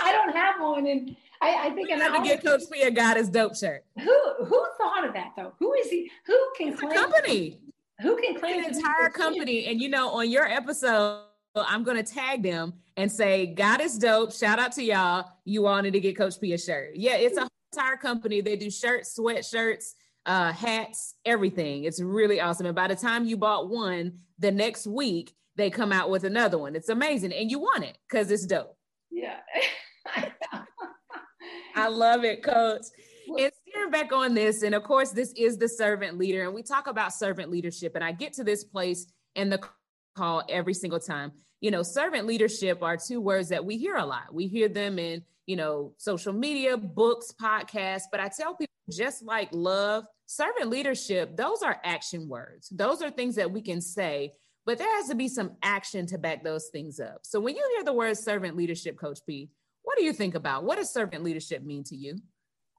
[0.03, 2.91] I don't have one, and I, I think I'm going to get Coach P a
[2.91, 3.85] God is dope shirt.
[3.99, 5.53] Who who thought of that though?
[5.59, 6.11] Who is he?
[6.27, 7.61] Who can claim company?
[8.01, 9.67] Who can claim an entire company?
[9.67, 11.23] And you know, on your episode,
[11.55, 14.33] I'm gonna tag them and say, God is dope.
[14.33, 15.27] Shout out to y'all.
[15.45, 16.93] You wanted to get Coach P a shirt.
[16.95, 18.41] Yeah, it's a entire company.
[18.41, 19.95] They do shirts, sweatshirts,
[20.27, 21.85] uh, hats, everything.
[21.85, 22.67] It's really awesome.
[22.67, 26.59] And by the time you bought one, the next week they come out with another
[26.59, 26.75] one.
[26.75, 27.33] It's amazing.
[27.33, 28.77] And you want it because it's dope.
[29.11, 29.39] Yeah.
[31.75, 32.83] I love it, coach.
[33.27, 36.63] And steering back on this, and of course, this is the servant leader, and we
[36.63, 37.95] talk about servant leadership.
[37.95, 39.61] And I get to this place in the
[40.15, 41.33] call every single time.
[41.61, 44.33] You know, servant leadership are two words that we hear a lot.
[44.33, 48.05] We hear them in, you know, social media, books, podcasts.
[48.11, 52.69] But I tell people, just like love, servant leadership, those are action words.
[52.69, 54.33] Those are things that we can say,
[54.67, 57.21] but there has to be some action to back those things up.
[57.23, 59.51] So when you hear the word servant leadership, Coach P,
[59.85, 62.17] what do you think about what does servant leadership mean to you?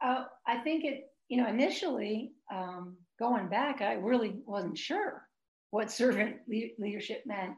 [0.03, 5.27] Uh, I think it, you know, initially um, going back, I really wasn't sure
[5.71, 7.53] what servant le- leadership meant,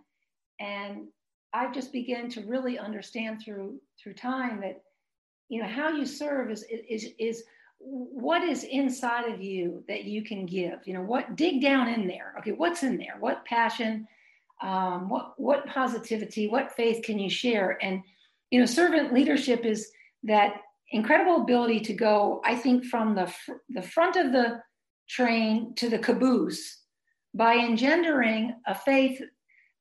[0.60, 1.08] and
[1.54, 4.82] I've just began to really understand through through time that,
[5.50, 7.44] you know, how you serve is is is
[7.80, 10.80] what is inside of you that you can give.
[10.86, 12.34] You know, what dig down in there.
[12.40, 13.16] Okay, what's in there?
[13.20, 14.08] What passion?
[14.62, 16.48] Um, what what positivity?
[16.48, 17.78] What faith can you share?
[17.82, 18.02] And
[18.52, 19.92] you know, servant leadership is
[20.24, 20.56] that
[20.92, 24.62] incredible ability to go, I think, from the, fr- the front of the
[25.10, 26.82] train to the caboose
[27.34, 29.22] by engendering a faith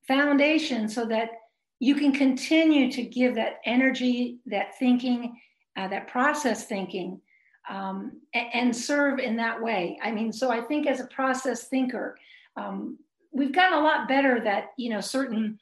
[0.07, 1.31] foundation so that
[1.79, 5.37] you can continue to give that energy, that thinking,
[5.77, 7.21] uh, that process thinking,
[7.69, 9.99] um, and, and, serve in that way.
[10.03, 12.17] I mean, so I think as a process thinker,
[12.57, 12.97] um,
[13.33, 15.59] we've gotten a lot better that, you know, certain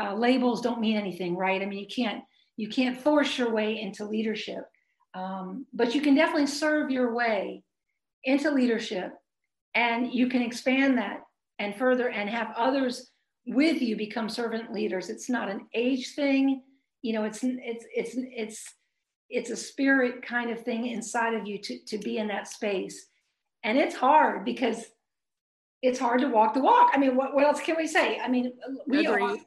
[0.00, 1.62] uh, labels don't mean anything, right?
[1.62, 2.24] I mean, you can't
[2.56, 4.64] you can't force your way into leadership,
[5.14, 7.62] um, but you can definitely serve your way
[8.24, 9.12] into leadership,
[9.74, 11.20] and you can expand that
[11.58, 13.10] and further and have others
[13.46, 15.10] with you become servant leaders.
[15.10, 16.62] It's not an age thing,
[17.02, 17.24] you know.
[17.24, 18.74] It's it's it's it's
[19.28, 23.06] it's a spirit kind of thing inside of you to to be in that space,
[23.62, 24.86] and it's hard because
[25.82, 26.92] it's hard to walk the walk.
[26.94, 28.18] I mean, what, what else can we say?
[28.18, 28.52] I mean,
[28.86, 29.40] we Agreed.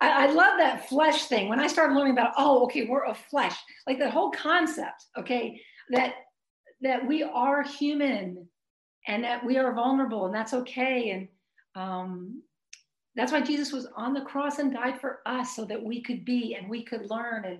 [0.00, 1.48] I, I, love that flesh thing.
[1.48, 3.54] When I started learning about, oh, okay, we're a flesh,
[3.86, 6.14] like the whole concept, okay, that
[6.82, 8.48] that we are human
[9.06, 11.10] and that we are vulnerable and that's okay.
[11.10, 11.28] And
[11.74, 12.42] um,
[13.14, 16.24] that's why Jesus was on the cross and died for us so that we could
[16.24, 17.44] be and we could learn.
[17.44, 17.58] And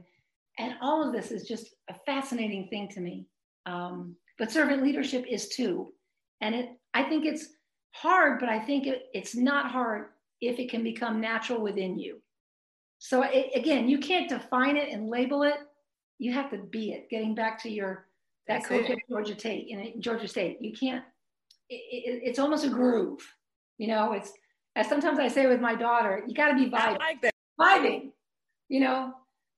[0.58, 3.26] and all of this is just a fascinating thing to me.
[3.66, 5.92] Um, but servant leadership is too.
[6.40, 7.48] And it I think it's
[7.92, 10.06] hard, but I think it, it's not hard
[10.40, 12.20] if it can become natural within you.
[13.00, 15.56] So it, again, you can't define it and label it.
[16.18, 17.08] You have to be it.
[17.10, 18.06] Getting back to your
[18.46, 18.92] that That's coach it.
[18.92, 21.02] at Georgia State, you know, Georgia State, you can't.
[21.70, 23.26] It, it, it's almost a groove.
[23.78, 24.32] You know, it's
[24.76, 26.98] as sometimes I say with my daughter, you got to be vibing.
[26.98, 27.32] Like that.
[27.58, 28.10] Vibing.
[28.68, 29.14] You know,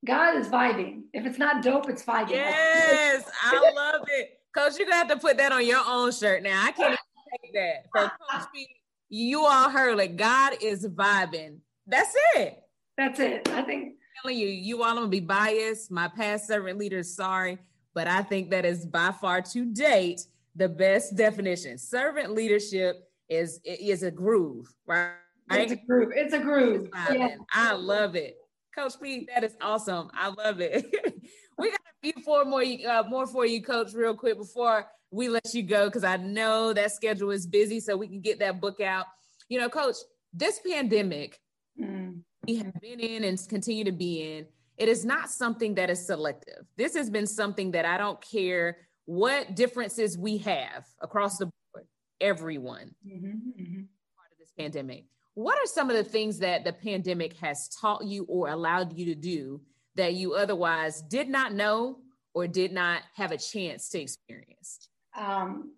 [0.07, 1.03] God is vibing.
[1.13, 2.31] If it's not dope, it's vibing.
[2.31, 4.79] Yes, I love it, Coach.
[4.79, 6.63] You're gonna have to put that on your own shirt now.
[6.65, 7.87] I can't even take that.
[7.97, 8.67] So, Coach,
[9.09, 10.17] you all heard it.
[10.17, 11.59] God is vibing.
[11.87, 12.62] That's it.
[12.97, 13.49] That's it.
[13.51, 15.91] I think telling you, you all gonna be biased.
[15.91, 17.59] My past servant leaders, sorry,
[17.95, 20.27] but I think that is by far to date
[20.57, 21.79] the best definition.
[21.79, 25.13] Servant leadership is is a groove, right?
[25.51, 26.13] It's a groove.
[26.15, 26.89] It's a groove.
[27.13, 27.37] Yeah.
[27.53, 28.37] I love it.
[28.75, 30.11] Coach Pete, that is awesome.
[30.15, 30.87] I love it.
[31.59, 35.53] we got a Before more, uh, more for you, Coach, real quick before we let
[35.53, 38.81] you go, because I know that schedule is busy, so we can get that book
[38.81, 39.07] out.
[39.51, 39.97] You know, Coach,
[40.33, 41.39] this pandemic
[41.79, 42.21] mm.
[42.47, 46.05] We have been in and continue to be in, it is not something that is
[46.05, 46.67] selective.
[46.77, 51.87] This has been something that I don't care what differences we have across the board,
[52.21, 53.83] everyone mm-hmm, mm-hmm.
[54.17, 55.05] part of this pandemic.
[55.35, 59.07] What are some of the things that the pandemic has taught you or allowed you
[59.07, 59.61] to do
[59.95, 61.99] that you otherwise did not know
[62.35, 64.89] or did not have a chance to experience?
[65.17, 65.73] Um,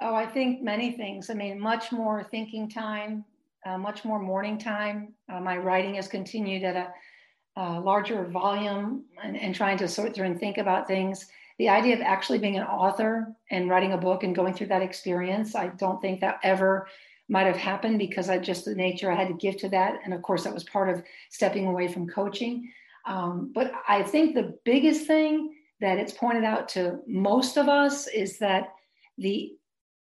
[0.00, 1.30] oh, I think many things.
[1.30, 3.24] I mean, much more thinking time,
[3.66, 5.12] uh, much more morning time.
[5.32, 10.14] Uh, my writing has continued at a, a larger volume and, and, trying to sort
[10.14, 11.26] through and think about things.
[11.58, 14.82] The idea of actually being an author and writing a book and going through that
[14.82, 16.86] experience, I don't think that ever
[17.28, 19.98] might have happened because I just the nature I had to give to that.
[20.04, 22.70] And of course, that was part of stepping away from coaching.
[23.06, 28.06] Um, but I think the biggest thing that it's pointed out to most of us
[28.06, 28.74] is that
[29.18, 29.52] the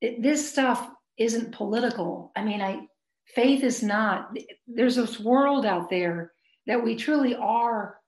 [0.00, 2.30] it, this stuff isn't political.
[2.36, 2.86] I mean, I
[3.34, 4.36] faith is not.
[4.66, 6.32] There's this world out there
[6.66, 7.98] that we truly are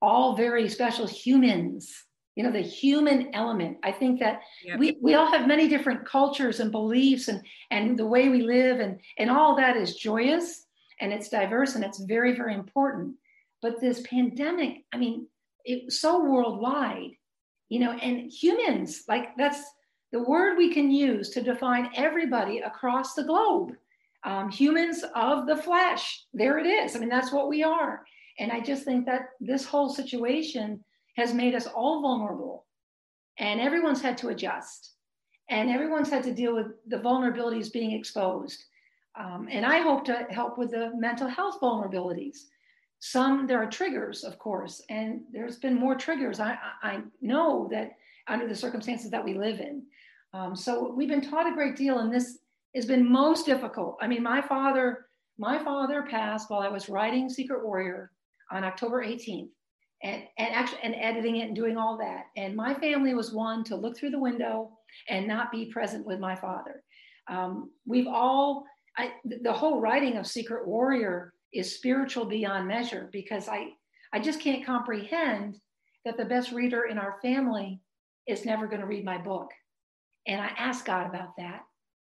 [0.00, 2.04] all very special humans.
[2.34, 3.78] You know, the human element.
[3.82, 4.78] I think that yep.
[4.78, 8.80] we, we all have many different cultures and beliefs and and the way we live
[8.80, 10.66] and and all that is joyous
[11.00, 13.14] and it's diverse and it's very very important
[13.62, 15.26] but this pandemic, I mean,
[15.64, 17.10] it's so worldwide,
[17.68, 19.60] you know, and humans, like that's
[20.12, 23.72] the word we can use to define everybody across the globe.
[24.26, 26.94] Um, humans of the flesh, there it is.
[26.94, 28.04] I mean, that's what we are.
[28.38, 30.84] And I just think that this whole situation
[31.16, 32.66] has made us all vulnerable,
[33.38, 34.92] and everyone's had to adjust,
[35.48, 38.62] and everyone's had to deal with the vulnerabilities being exposed.
[39.18, 42.36] Um, and I hope to help with the mental health vulnerabilities
[43.00, 47.92] some there are triggers of course and there's been more triggers i i know that
[48.26, 49.82] under the circumstances that we live in
[50.32, 52.38] um, so we've been taught a great deal and this
[52.76, 53.98] has been most difficult.
[54.00, 55.06] I mean my father
[55.38, 58.10] my father passed while i was writing secret warrior
[58.50, 59.50] on october 18th
[60.02, 62.26] and, and actually and editing it and doing all that.
[62.36, 66.20] And my family was one to look through the window and not be present with
[66.20, 66.82] my father.
[67.28, 68.64] Um, we've all
[68.96, 73.68] I, the whole writing of secret warrior is spiritual beyond measure because I,
[74.12, 75.58] I just can't comprehend
[76.04, 77.80] that the best reader in our family
[78.26, 79.50] is never going to read my book.
[80.26, 81.60] And I asked God about that,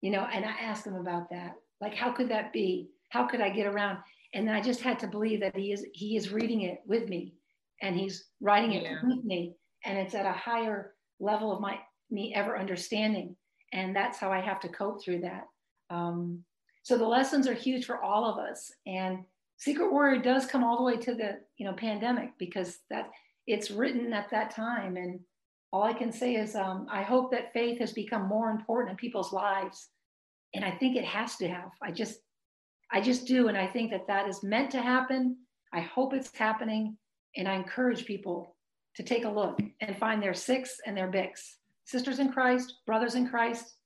[0.03, 1.55] you know, and I asked him about that.
[1.81, 2.91] Like, how could that be?
[3.11, 3.99] How could I get around?
[4.35, 7.09] And then I just had to believe that he is he is reading it with
[7.09, 7.35] me
[7.81, 8.99] and he's writing it yeah.
[9.03, 9.55] with me.
[9.85, 11.79] And it's at a higher level of my
[12.11, 13.37] me ever understanding.
[13.73, 15.45] And that's how I have to cope through that.
[15.91, 16.45] Um,
[16.83, 18.71] so the lessons are huge for all of us.
[18.87, 19.25] And
[19.57, 23.11] Secret Warrior does come all the way to the you know pandemic because that
[23.47, 24.97] it's written at that time.
[24.97, 25.21] And
[25.73, 28.97] all I can say is um, I hope that faith has become more important in
[28.97, 29.89] people's lives.
[30.55, 31.71] And I think it has to have.
[31.83, 32.19] I just
[32.93, 33.49] I just do.
[33.49, 35.39] And I think that that is meant to happen.
[35.73, 36.99] I hope it's happening.
[37.37, 38.55] And I encourage people
[38.97, 41.55] to take a look and find their six and their Bics.
[41.87, 43.77] Sisters in Christ, brothers in Christ,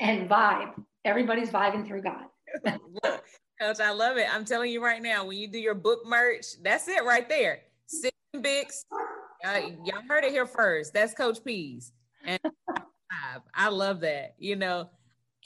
[0.00, 0.74] and vibe.
[1.06, 2.26] Everybody's vibing through God.
[3.60, 4.26] Coach, I love it.
[4.32, 7.60] I'm telling you right now, when you do your book merch, that's it right there.
[7.86, 8.84] Six Bics.
[9.44, 10.92] Uh, y'all heard it here first.
[10.92, 11.92] That's Coach P's.
[12.24, 12.40] And
[13.54, 14.34] I love that.
[14.38, 14.90] You know,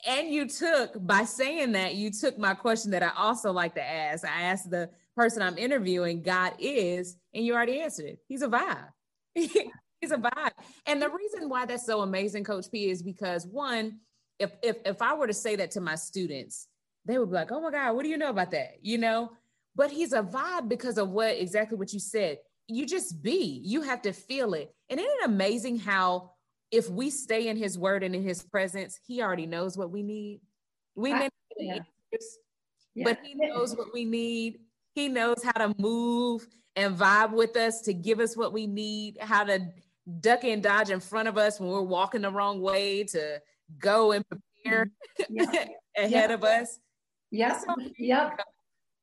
[0.05, 3.83] and you took by saying that you took my question that I also like to
[3.83, 4.25] ask.
[4.25, 8.19] I asked the person I'm interviewing, God is, and you already answered it.
[8.27, 8.87] He's a vibe.
[9.33, 10.51] He's a vibe.
[10.85, 13.99] And the reason why that's so amazing, Coach P, is because one,
[14.37, 16.67] if if if I were to say that to my students,
[17.05, 19.31] they would be like, "Oh my God, what do you know about that?" You know.
[19.75, 22.39] But he's a vibe because of what exactly what you said.
[22.67, 23.61] You just be.
[23.63, 24.73] You have to feel it.
[24.89, 26.31] And isn't it amazing how
[26.71, 30.03] if we stay in His Word and in His presence, He already knows what we
[30.03, 30.41] need.
[30.95, 31.73] We may yeah.
[31.73, 32.37] answers,
[32.93, 33.03] yeah.
[33.05, 34.59] but He knows what we need.
[34.95, 39.17] He knows how to move and vibe with us to give us what we need.
[39.19, 39.59] How to
[40.19, 43.41] duck and dodge in front of us when we're walking the wrong way to
[43.79, 45.35] go and prepare mm-hmm.
[45.53, 45.65] yeah.
[45.97, 46.79] ahead of us.
[47.31, 47.61] Yep.
[47.97, 48.39] Yep.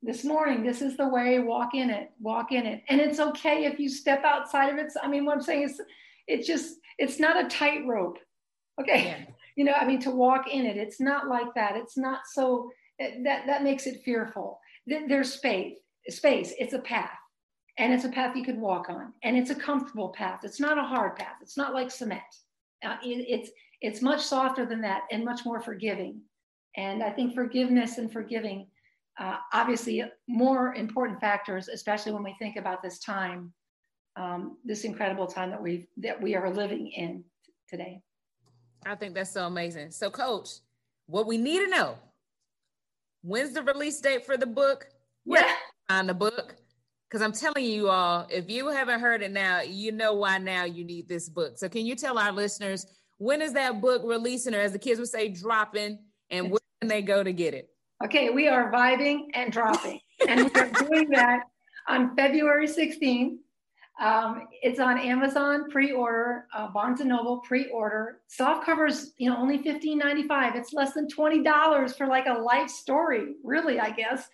[0.04, 2.82] This morning, this is the way, walk in it, walk in it.
[2.90, 4.92] And it's okay if you step outside of it.
[5.02, 5.80] I mean, what I'm saying is
[6.26, 8.18] it's just, it's not a tightrope.
[8.80, 9.04] Okay.
[9.04, 9.18] Yeah.
[9.56, 11.76] You know, I mean, to walk in it, it's not like that.
[11.76, 14.58] It's not so that that makes it fearful.
[14.84, 15.76] There's space,
[16.08, 16.52] space.
[16.58, 17.16] It's a path.
[17.78, 19.12] And it's a path you could walk on.
[19.22, 20.40] And it's a comfortable path.
[20.42, 21.36] It's not a hard path.
[21.40, 22.22] It's not like cement.
[22.84, 23.50] Uh, it, it's
[23.80, 26.20] it's much softer than that and much more forgiving.
[26.76, 28.66] And I think forgiveness and forgiving,
[29.18, 33.52] uh, obviously, more important factors, especially when we think about this time.
[34.16, 37.24] um, this incredible time that we that we are living in
[37.68, 38.00] today.
[38.86, 39.90] I think that's so amazing.
[39.90, 40.48] So, Coach,
[41.06, 41.96] what we need to know:
[43.22, 44.86] when's the release date for the book?
[45.24, 45.52] Yeah,
[45.88, 46.56] on the book.
[47.10, 50.64] Because I'm telling you all, if you haven't heard it now, you know why now
[50.64, 51.58] you need this book.
[51.58, 52.86] So, can you tell our listeners
[53.18, 55.98] when is that book releasing, or as the kids would say, dropping,
[56.30, 57.68] and where can they go to get it?
[58.04, 59.98] Okay, we are vibing and dropping,
[60.28, 61.44] and we're doing that
[61.88, 63.38] on February 16th.
[63.98, 68.20] Um, it's on Amazon pre-order, uh, Barnes and Noble pre-order.
[68.26, 70.54] Soft covers, you know, only $15.95.
[70.54, 74.28] It's less than $20 for like a life story, really, I guess.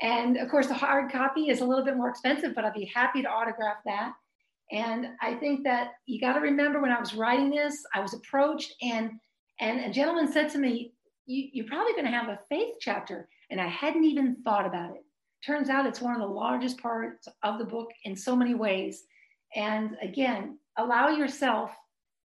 [0.00, 2.92] And of course, the hard copy is a little bit more expensive, but I'd be
[2.94, 4.12] happy to autograph that.
[4.70, 8.14] And I think that you got to remember when I was writing this, I was
[8.14, 9.18] approached and
[9.58, 10.92] and a gentleman said to me,
[11.26, 14.96] you, "You're probably going to have a faith chapter," and I hadn't even thought about
[14.96, 15.04] it.
[15.44, 19.04] Turns out it's one of the largest parts of the book in so many ways.
[19.54, 21.76] And again, allow yourself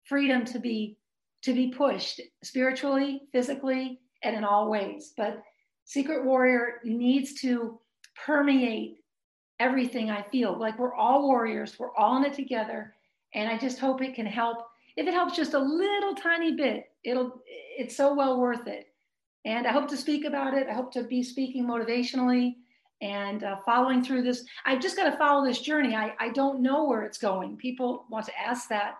[0.06, 0.97] freedom to be
[1.41, 5.14] to be pushed spiritually, physically, and in all ways.
[5.16, 5.41] But
[5.86, 7.80] Secret Warrior needs to
[8.26, 8.97] permeate
[9.60, 10.58] everything I feel.
[10.58, 12.95] Like we're all warriors, we're all in it together.
[13.34, 14.58] And I just hope it can help.
[14.97, 18.89] If it helps just a little tiny bit, it'll it's so well worth it.
[19.46, 20.68] And I hope to speak about it.
[20.68, 22.56] I hope to be speaking motivationally
[23.02, 24.44] and uh, following through this.
[24.66, 25.96] I've just got to follow this journey.
[25.96, 27.56] I, I don't know where it's going.
[27.58, 28.96] People want to ask that.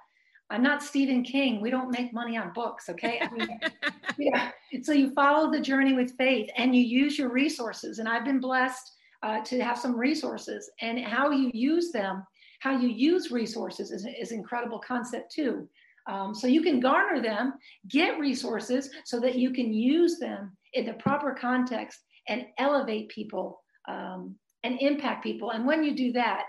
[0.50, 1.62] I'm not Stephen King.
[1.62, 3.22] We don't make money on books, okay?
[3.22, 3.60] I mean,
[4.18, 4.52] yeah.
[4.82, 8.00] So you follow the journey with faith and you use your resources.
[8.00, 10.72] And I've been blessed uh, to have some resources.
[10.82, 12.26] And how you use them,
[12.62, 15.68] how you use resources is, is incredible concept too.
[16.10, 17.54] Um, so you can garner them,
[17.88, 23.62] get resources so that you can use them in the proper context and elevate people
[23.88, 25.52] um, and impact people.
[25.52, 26.46] And when you do that,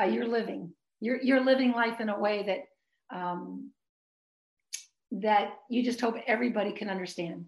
[0.00, 0.72] uh, you're living.
[1.00, 3.70] You're, you're living life in a way that um,
[5.10, 7.46] that you just hope everybody can understand.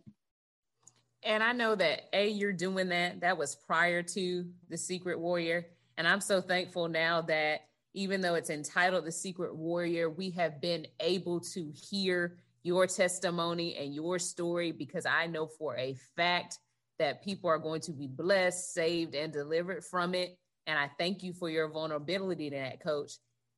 [1.22, 3.20] And I know that A, you're doing that.
[3.20, 5.66] That was prior to The Secret Warrior.
[5.96, 10.60] And I'm so thankful now that even though it's entitled The Secret Warrior, we have
[10.60, 16.58] been able to hear your testimony and your story because I know for a fact
[16.98, 20.38] that people are going to be blessed, saved, and delivered from it.
[20.66, 23.12] And I thank you for your vulnerability to that, coach.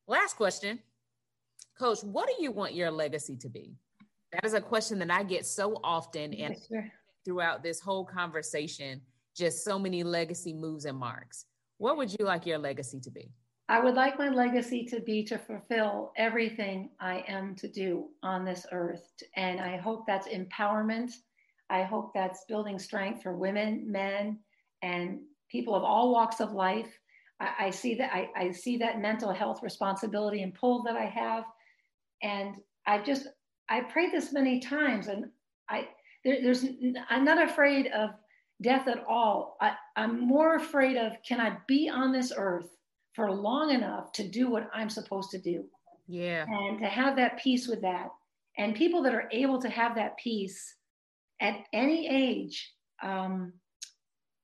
[0.07, 0.81] Last question
[1.79, 3.75] Coach, what do you want your legacy to be?
[4.33, 6.91] That is a question that I get so often and sure.
[7.25, 9.01] throughout this whole conversation,
[9.37, 11.47] just so many legacy moves and marks.
[11.79, 13.33] What would you like your legacy to be?
[13.69, 18.45] I would like my legacy to be to fulfill everything I am to do on
[18.45, 19.09] this earth.
[19.37, 21.13] And I hope that's empowerment.
[21.71, 24.39] I hope that's building strength for women, men,
[24.83, 26.99] and people of all walks of life.
[27.41, 31.07] I, I see that I, I see that mental health responsibility and pull that I
[31.07, 31.45] have
[32.25, 32.57] and
[32.87, 33.29] I've just
[33.69, 35.27] I prayed this many times, and
[35.69, 35.89] I
[36.25, 36.65] there, there's
[37.09, 38.11] I'm not afraid of
[38.63, 39.57] death at all.
[39.61, 42.69] I, I'm more afraid of can I be on this earth
[43.15, 45.65] for long enough to do what I'm supposed to do?
[46.07, 46.45] Yeah.
[46.49, 48.09] And to have that peace with that.
[48.59, 50.75] And people that are able to have that peace
[51.41, 53.53] at any age, um,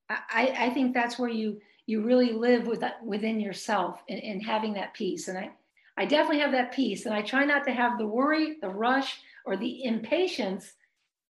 [0.09, 4.41] I, I think that's where you you really live with that within yourself in, in
[4.41, 5.27] having that peace.
[5.27, 5.51] And I,
[5.97, 7.05] I definitely have that peace.
[7.05, 10.73] And I try not to have the worry, the rush, or the impatience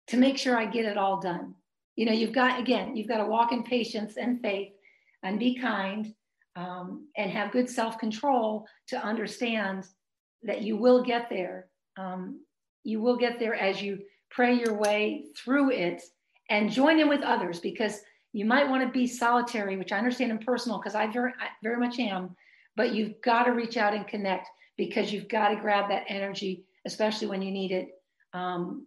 [0.08, 1.54] to make sure I get it all done.
[1.94, 4.72] You know, you've got, again, you've got to walk in patience and faith
[5.22, 6.14] and be kind
[6.58, 9.86] um, and have good self control to understand
[10.42, 11.68] that you will get there.
[11.96, 12.40] Um,
[12.82, 14.00] you will get there as you
[14.30, 16.02] pray your way through it
[16.50, 18.00] and join in with others because
[18.32, 21.48] you might want to be solitary, which I understand in personal because I very, I
[21.62, 22.34] very much am,
[22.76, 26.64] but you've got to reach out and connect because you've got to grab that energy,
[26.86, 27.88] especially when you need it.
[28.34, 28.84] Um,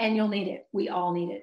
[0.00, 0.66] and you'll need it.
[0.72, 1.42] We all need it.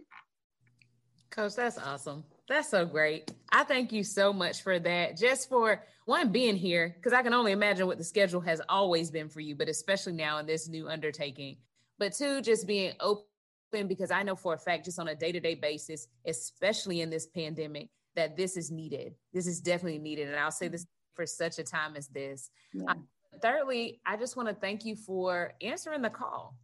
[1.32, 2.24] Coach, that's awesome.
[2.48, 3.32] That's so great.
[3.52, 5.18] I thank you so much for that.
[5.18, 9.10] Just for one, being here, because I can only imagine what the schedule has always
[9.10, 11.58] been for you, but especially now in this new undertaking.
[11.98, 15.32] But two, just being open, because I know for a fact, just on a day
[15.32, 19.16] to day basis, especially in this pandemic, that this is needed.
[19.34, 20.28] This is definitely needed.
[20.28, 20.86] And I'll say this
[21.16, 22.52] for such a time as this.
[22.74, 23.08] Yeah um,
[23.42, 26.56] thirdly, I just want to thank you for answering the call.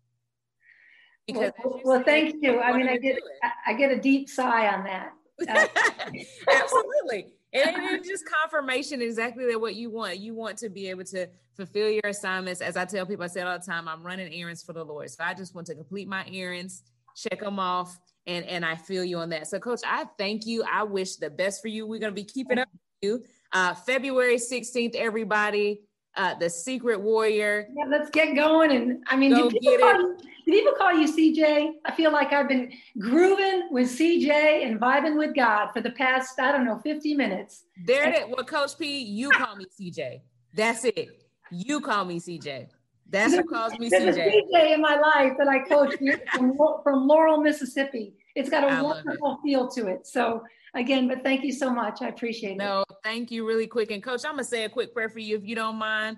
[1.27, 2.59] Because well, well said, thank you.
[2.59, 3.17] I mean, I get
[3.65, 5.11] I get a deep sigh on that.
[5.49, 7.33] Absolutely.
[7.53, 10.19] And it's just confirmation exactly that what you want.
[10.19, 12.61] You want to be able to fulfill your assignments.
[12.61, 14.85] As I tell people, I say it all the time, I'm running errands for the
[14.85, 15.09] Lord.
[15.09, 16.83] So I just want to complete my errands,
[17.15, 19.47] check them off, and and I feel you on that.
[19.47, 20.63] So, Coach, I thank you.
[20.71, 21.85] I wish the best for you.
[21.85, 23.23] We're gonna be keeping up with you.
[23.51, 25.81] Uh, February 16th, everybody
[26.15, 27.67] uh, the secret warrior.
[27.75, 28.71] Yeah, let's get going.
[28.71, 31.71] And I mean, do people, you, do people, call you, CJ?
[31.85, 34.29] I feel like I've been grooving with CJ
[34.65, 37.63] and vibing with God for the past, I don't know, 50 minutes.
[37.85, 38.25] There it is.
[38.27, 40.21] Well, Coach P, you call me CJ.
[40.53, 41.25] That's it.
[41.51, 42.67] You call me CJ.
[43.09, 44.25] That's who calls me There's CJ.
[44.25, 45.95] a CJ in my life that I coach
[46.33, 48.13] from, from Laurel, Mississippi.
[48.35, 50.07] It's got a I wonderful feel to it.
[50.07, 50.43] So
[50.73, 52.01] again, but thank you so much.
[52.01, 52.57] I appreciate it.
[52.57, 53.91] No, thank you really quick.
[53.91, 56.17] And coach, I'm gonna say a quick prayer for you if you don't mind.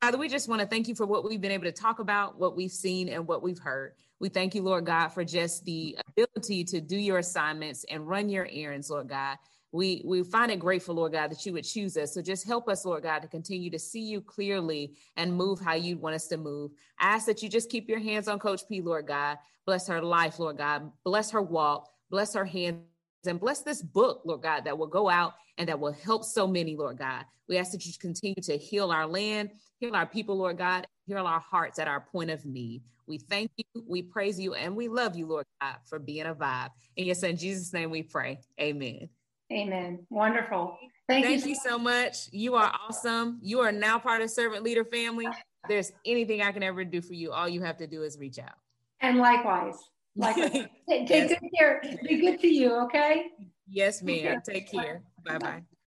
[0.00, 2.36] Father, we just want to thank you for what we've been able to talk about,
[2.36, 3.92] what we've seen, and what we've heard.
[4.18, 8.28] We thank you, Lord God, for just the ability to do your assignments and run
[8.28, 9.36] your errands, Lord God.
[9.70, 12.12] We we find it grateful, Lord God, that you would choose us.
[12.14, 15.74] So just help us, Lord God, to continue to see you clearly and move how
[15.74, 16.72] you want us to move.
[16.98, 19.38] I ask that you just keep your hands on Coach P, Lord God.
[19.66, 20.90] Bless her life, Lord God.
[21.04, 21.88] Bless her walk.
[22.10, 22.80] Bless her hands
[23.26, 26.46] and bless this book, Lord God, that will go out and that will help so
[26.46, 27.24] many, Lord God.
[27.48, 31.26] We ask that you continue to heal our land, heal our people, Lord God, heal
[31.26, 32.82] our hearts at our point of need.
[33.06, 36.34] We thank you, we praise you, and we love you, Lord God, for being a
[36.34, 36.70] vibe.
[36.96, 38.40] In your son Jesus' name we pray.
[38.60, 39.08] Amen.
[39.52, 40.06] Amen.
[40.08, 40.78] Wonderful.
[41.08, 41.50] Thank, Thank you.
[41.50, 42.28] you so much.
[42.30, 43.38] You are awesome.
[43.42, 45.26] You are now part of Servant Leader family.
[45.26, 48.18] If there's anything I can ever do for you, all you have to do is
[48.18, 48.54] reach out.
[49.00, 49.76] And likewise.
[50.16, 50.50] Likewise.
[50.88, 51.28] take, take yes.
[51.40, 51.82] good care.
[52.02, 53.26] Be good to you, okay?
[53.66, 54.42] Yes, ma'am.
[54.44, 55.02] Take care.
[55.24, 55.62] Bye bye.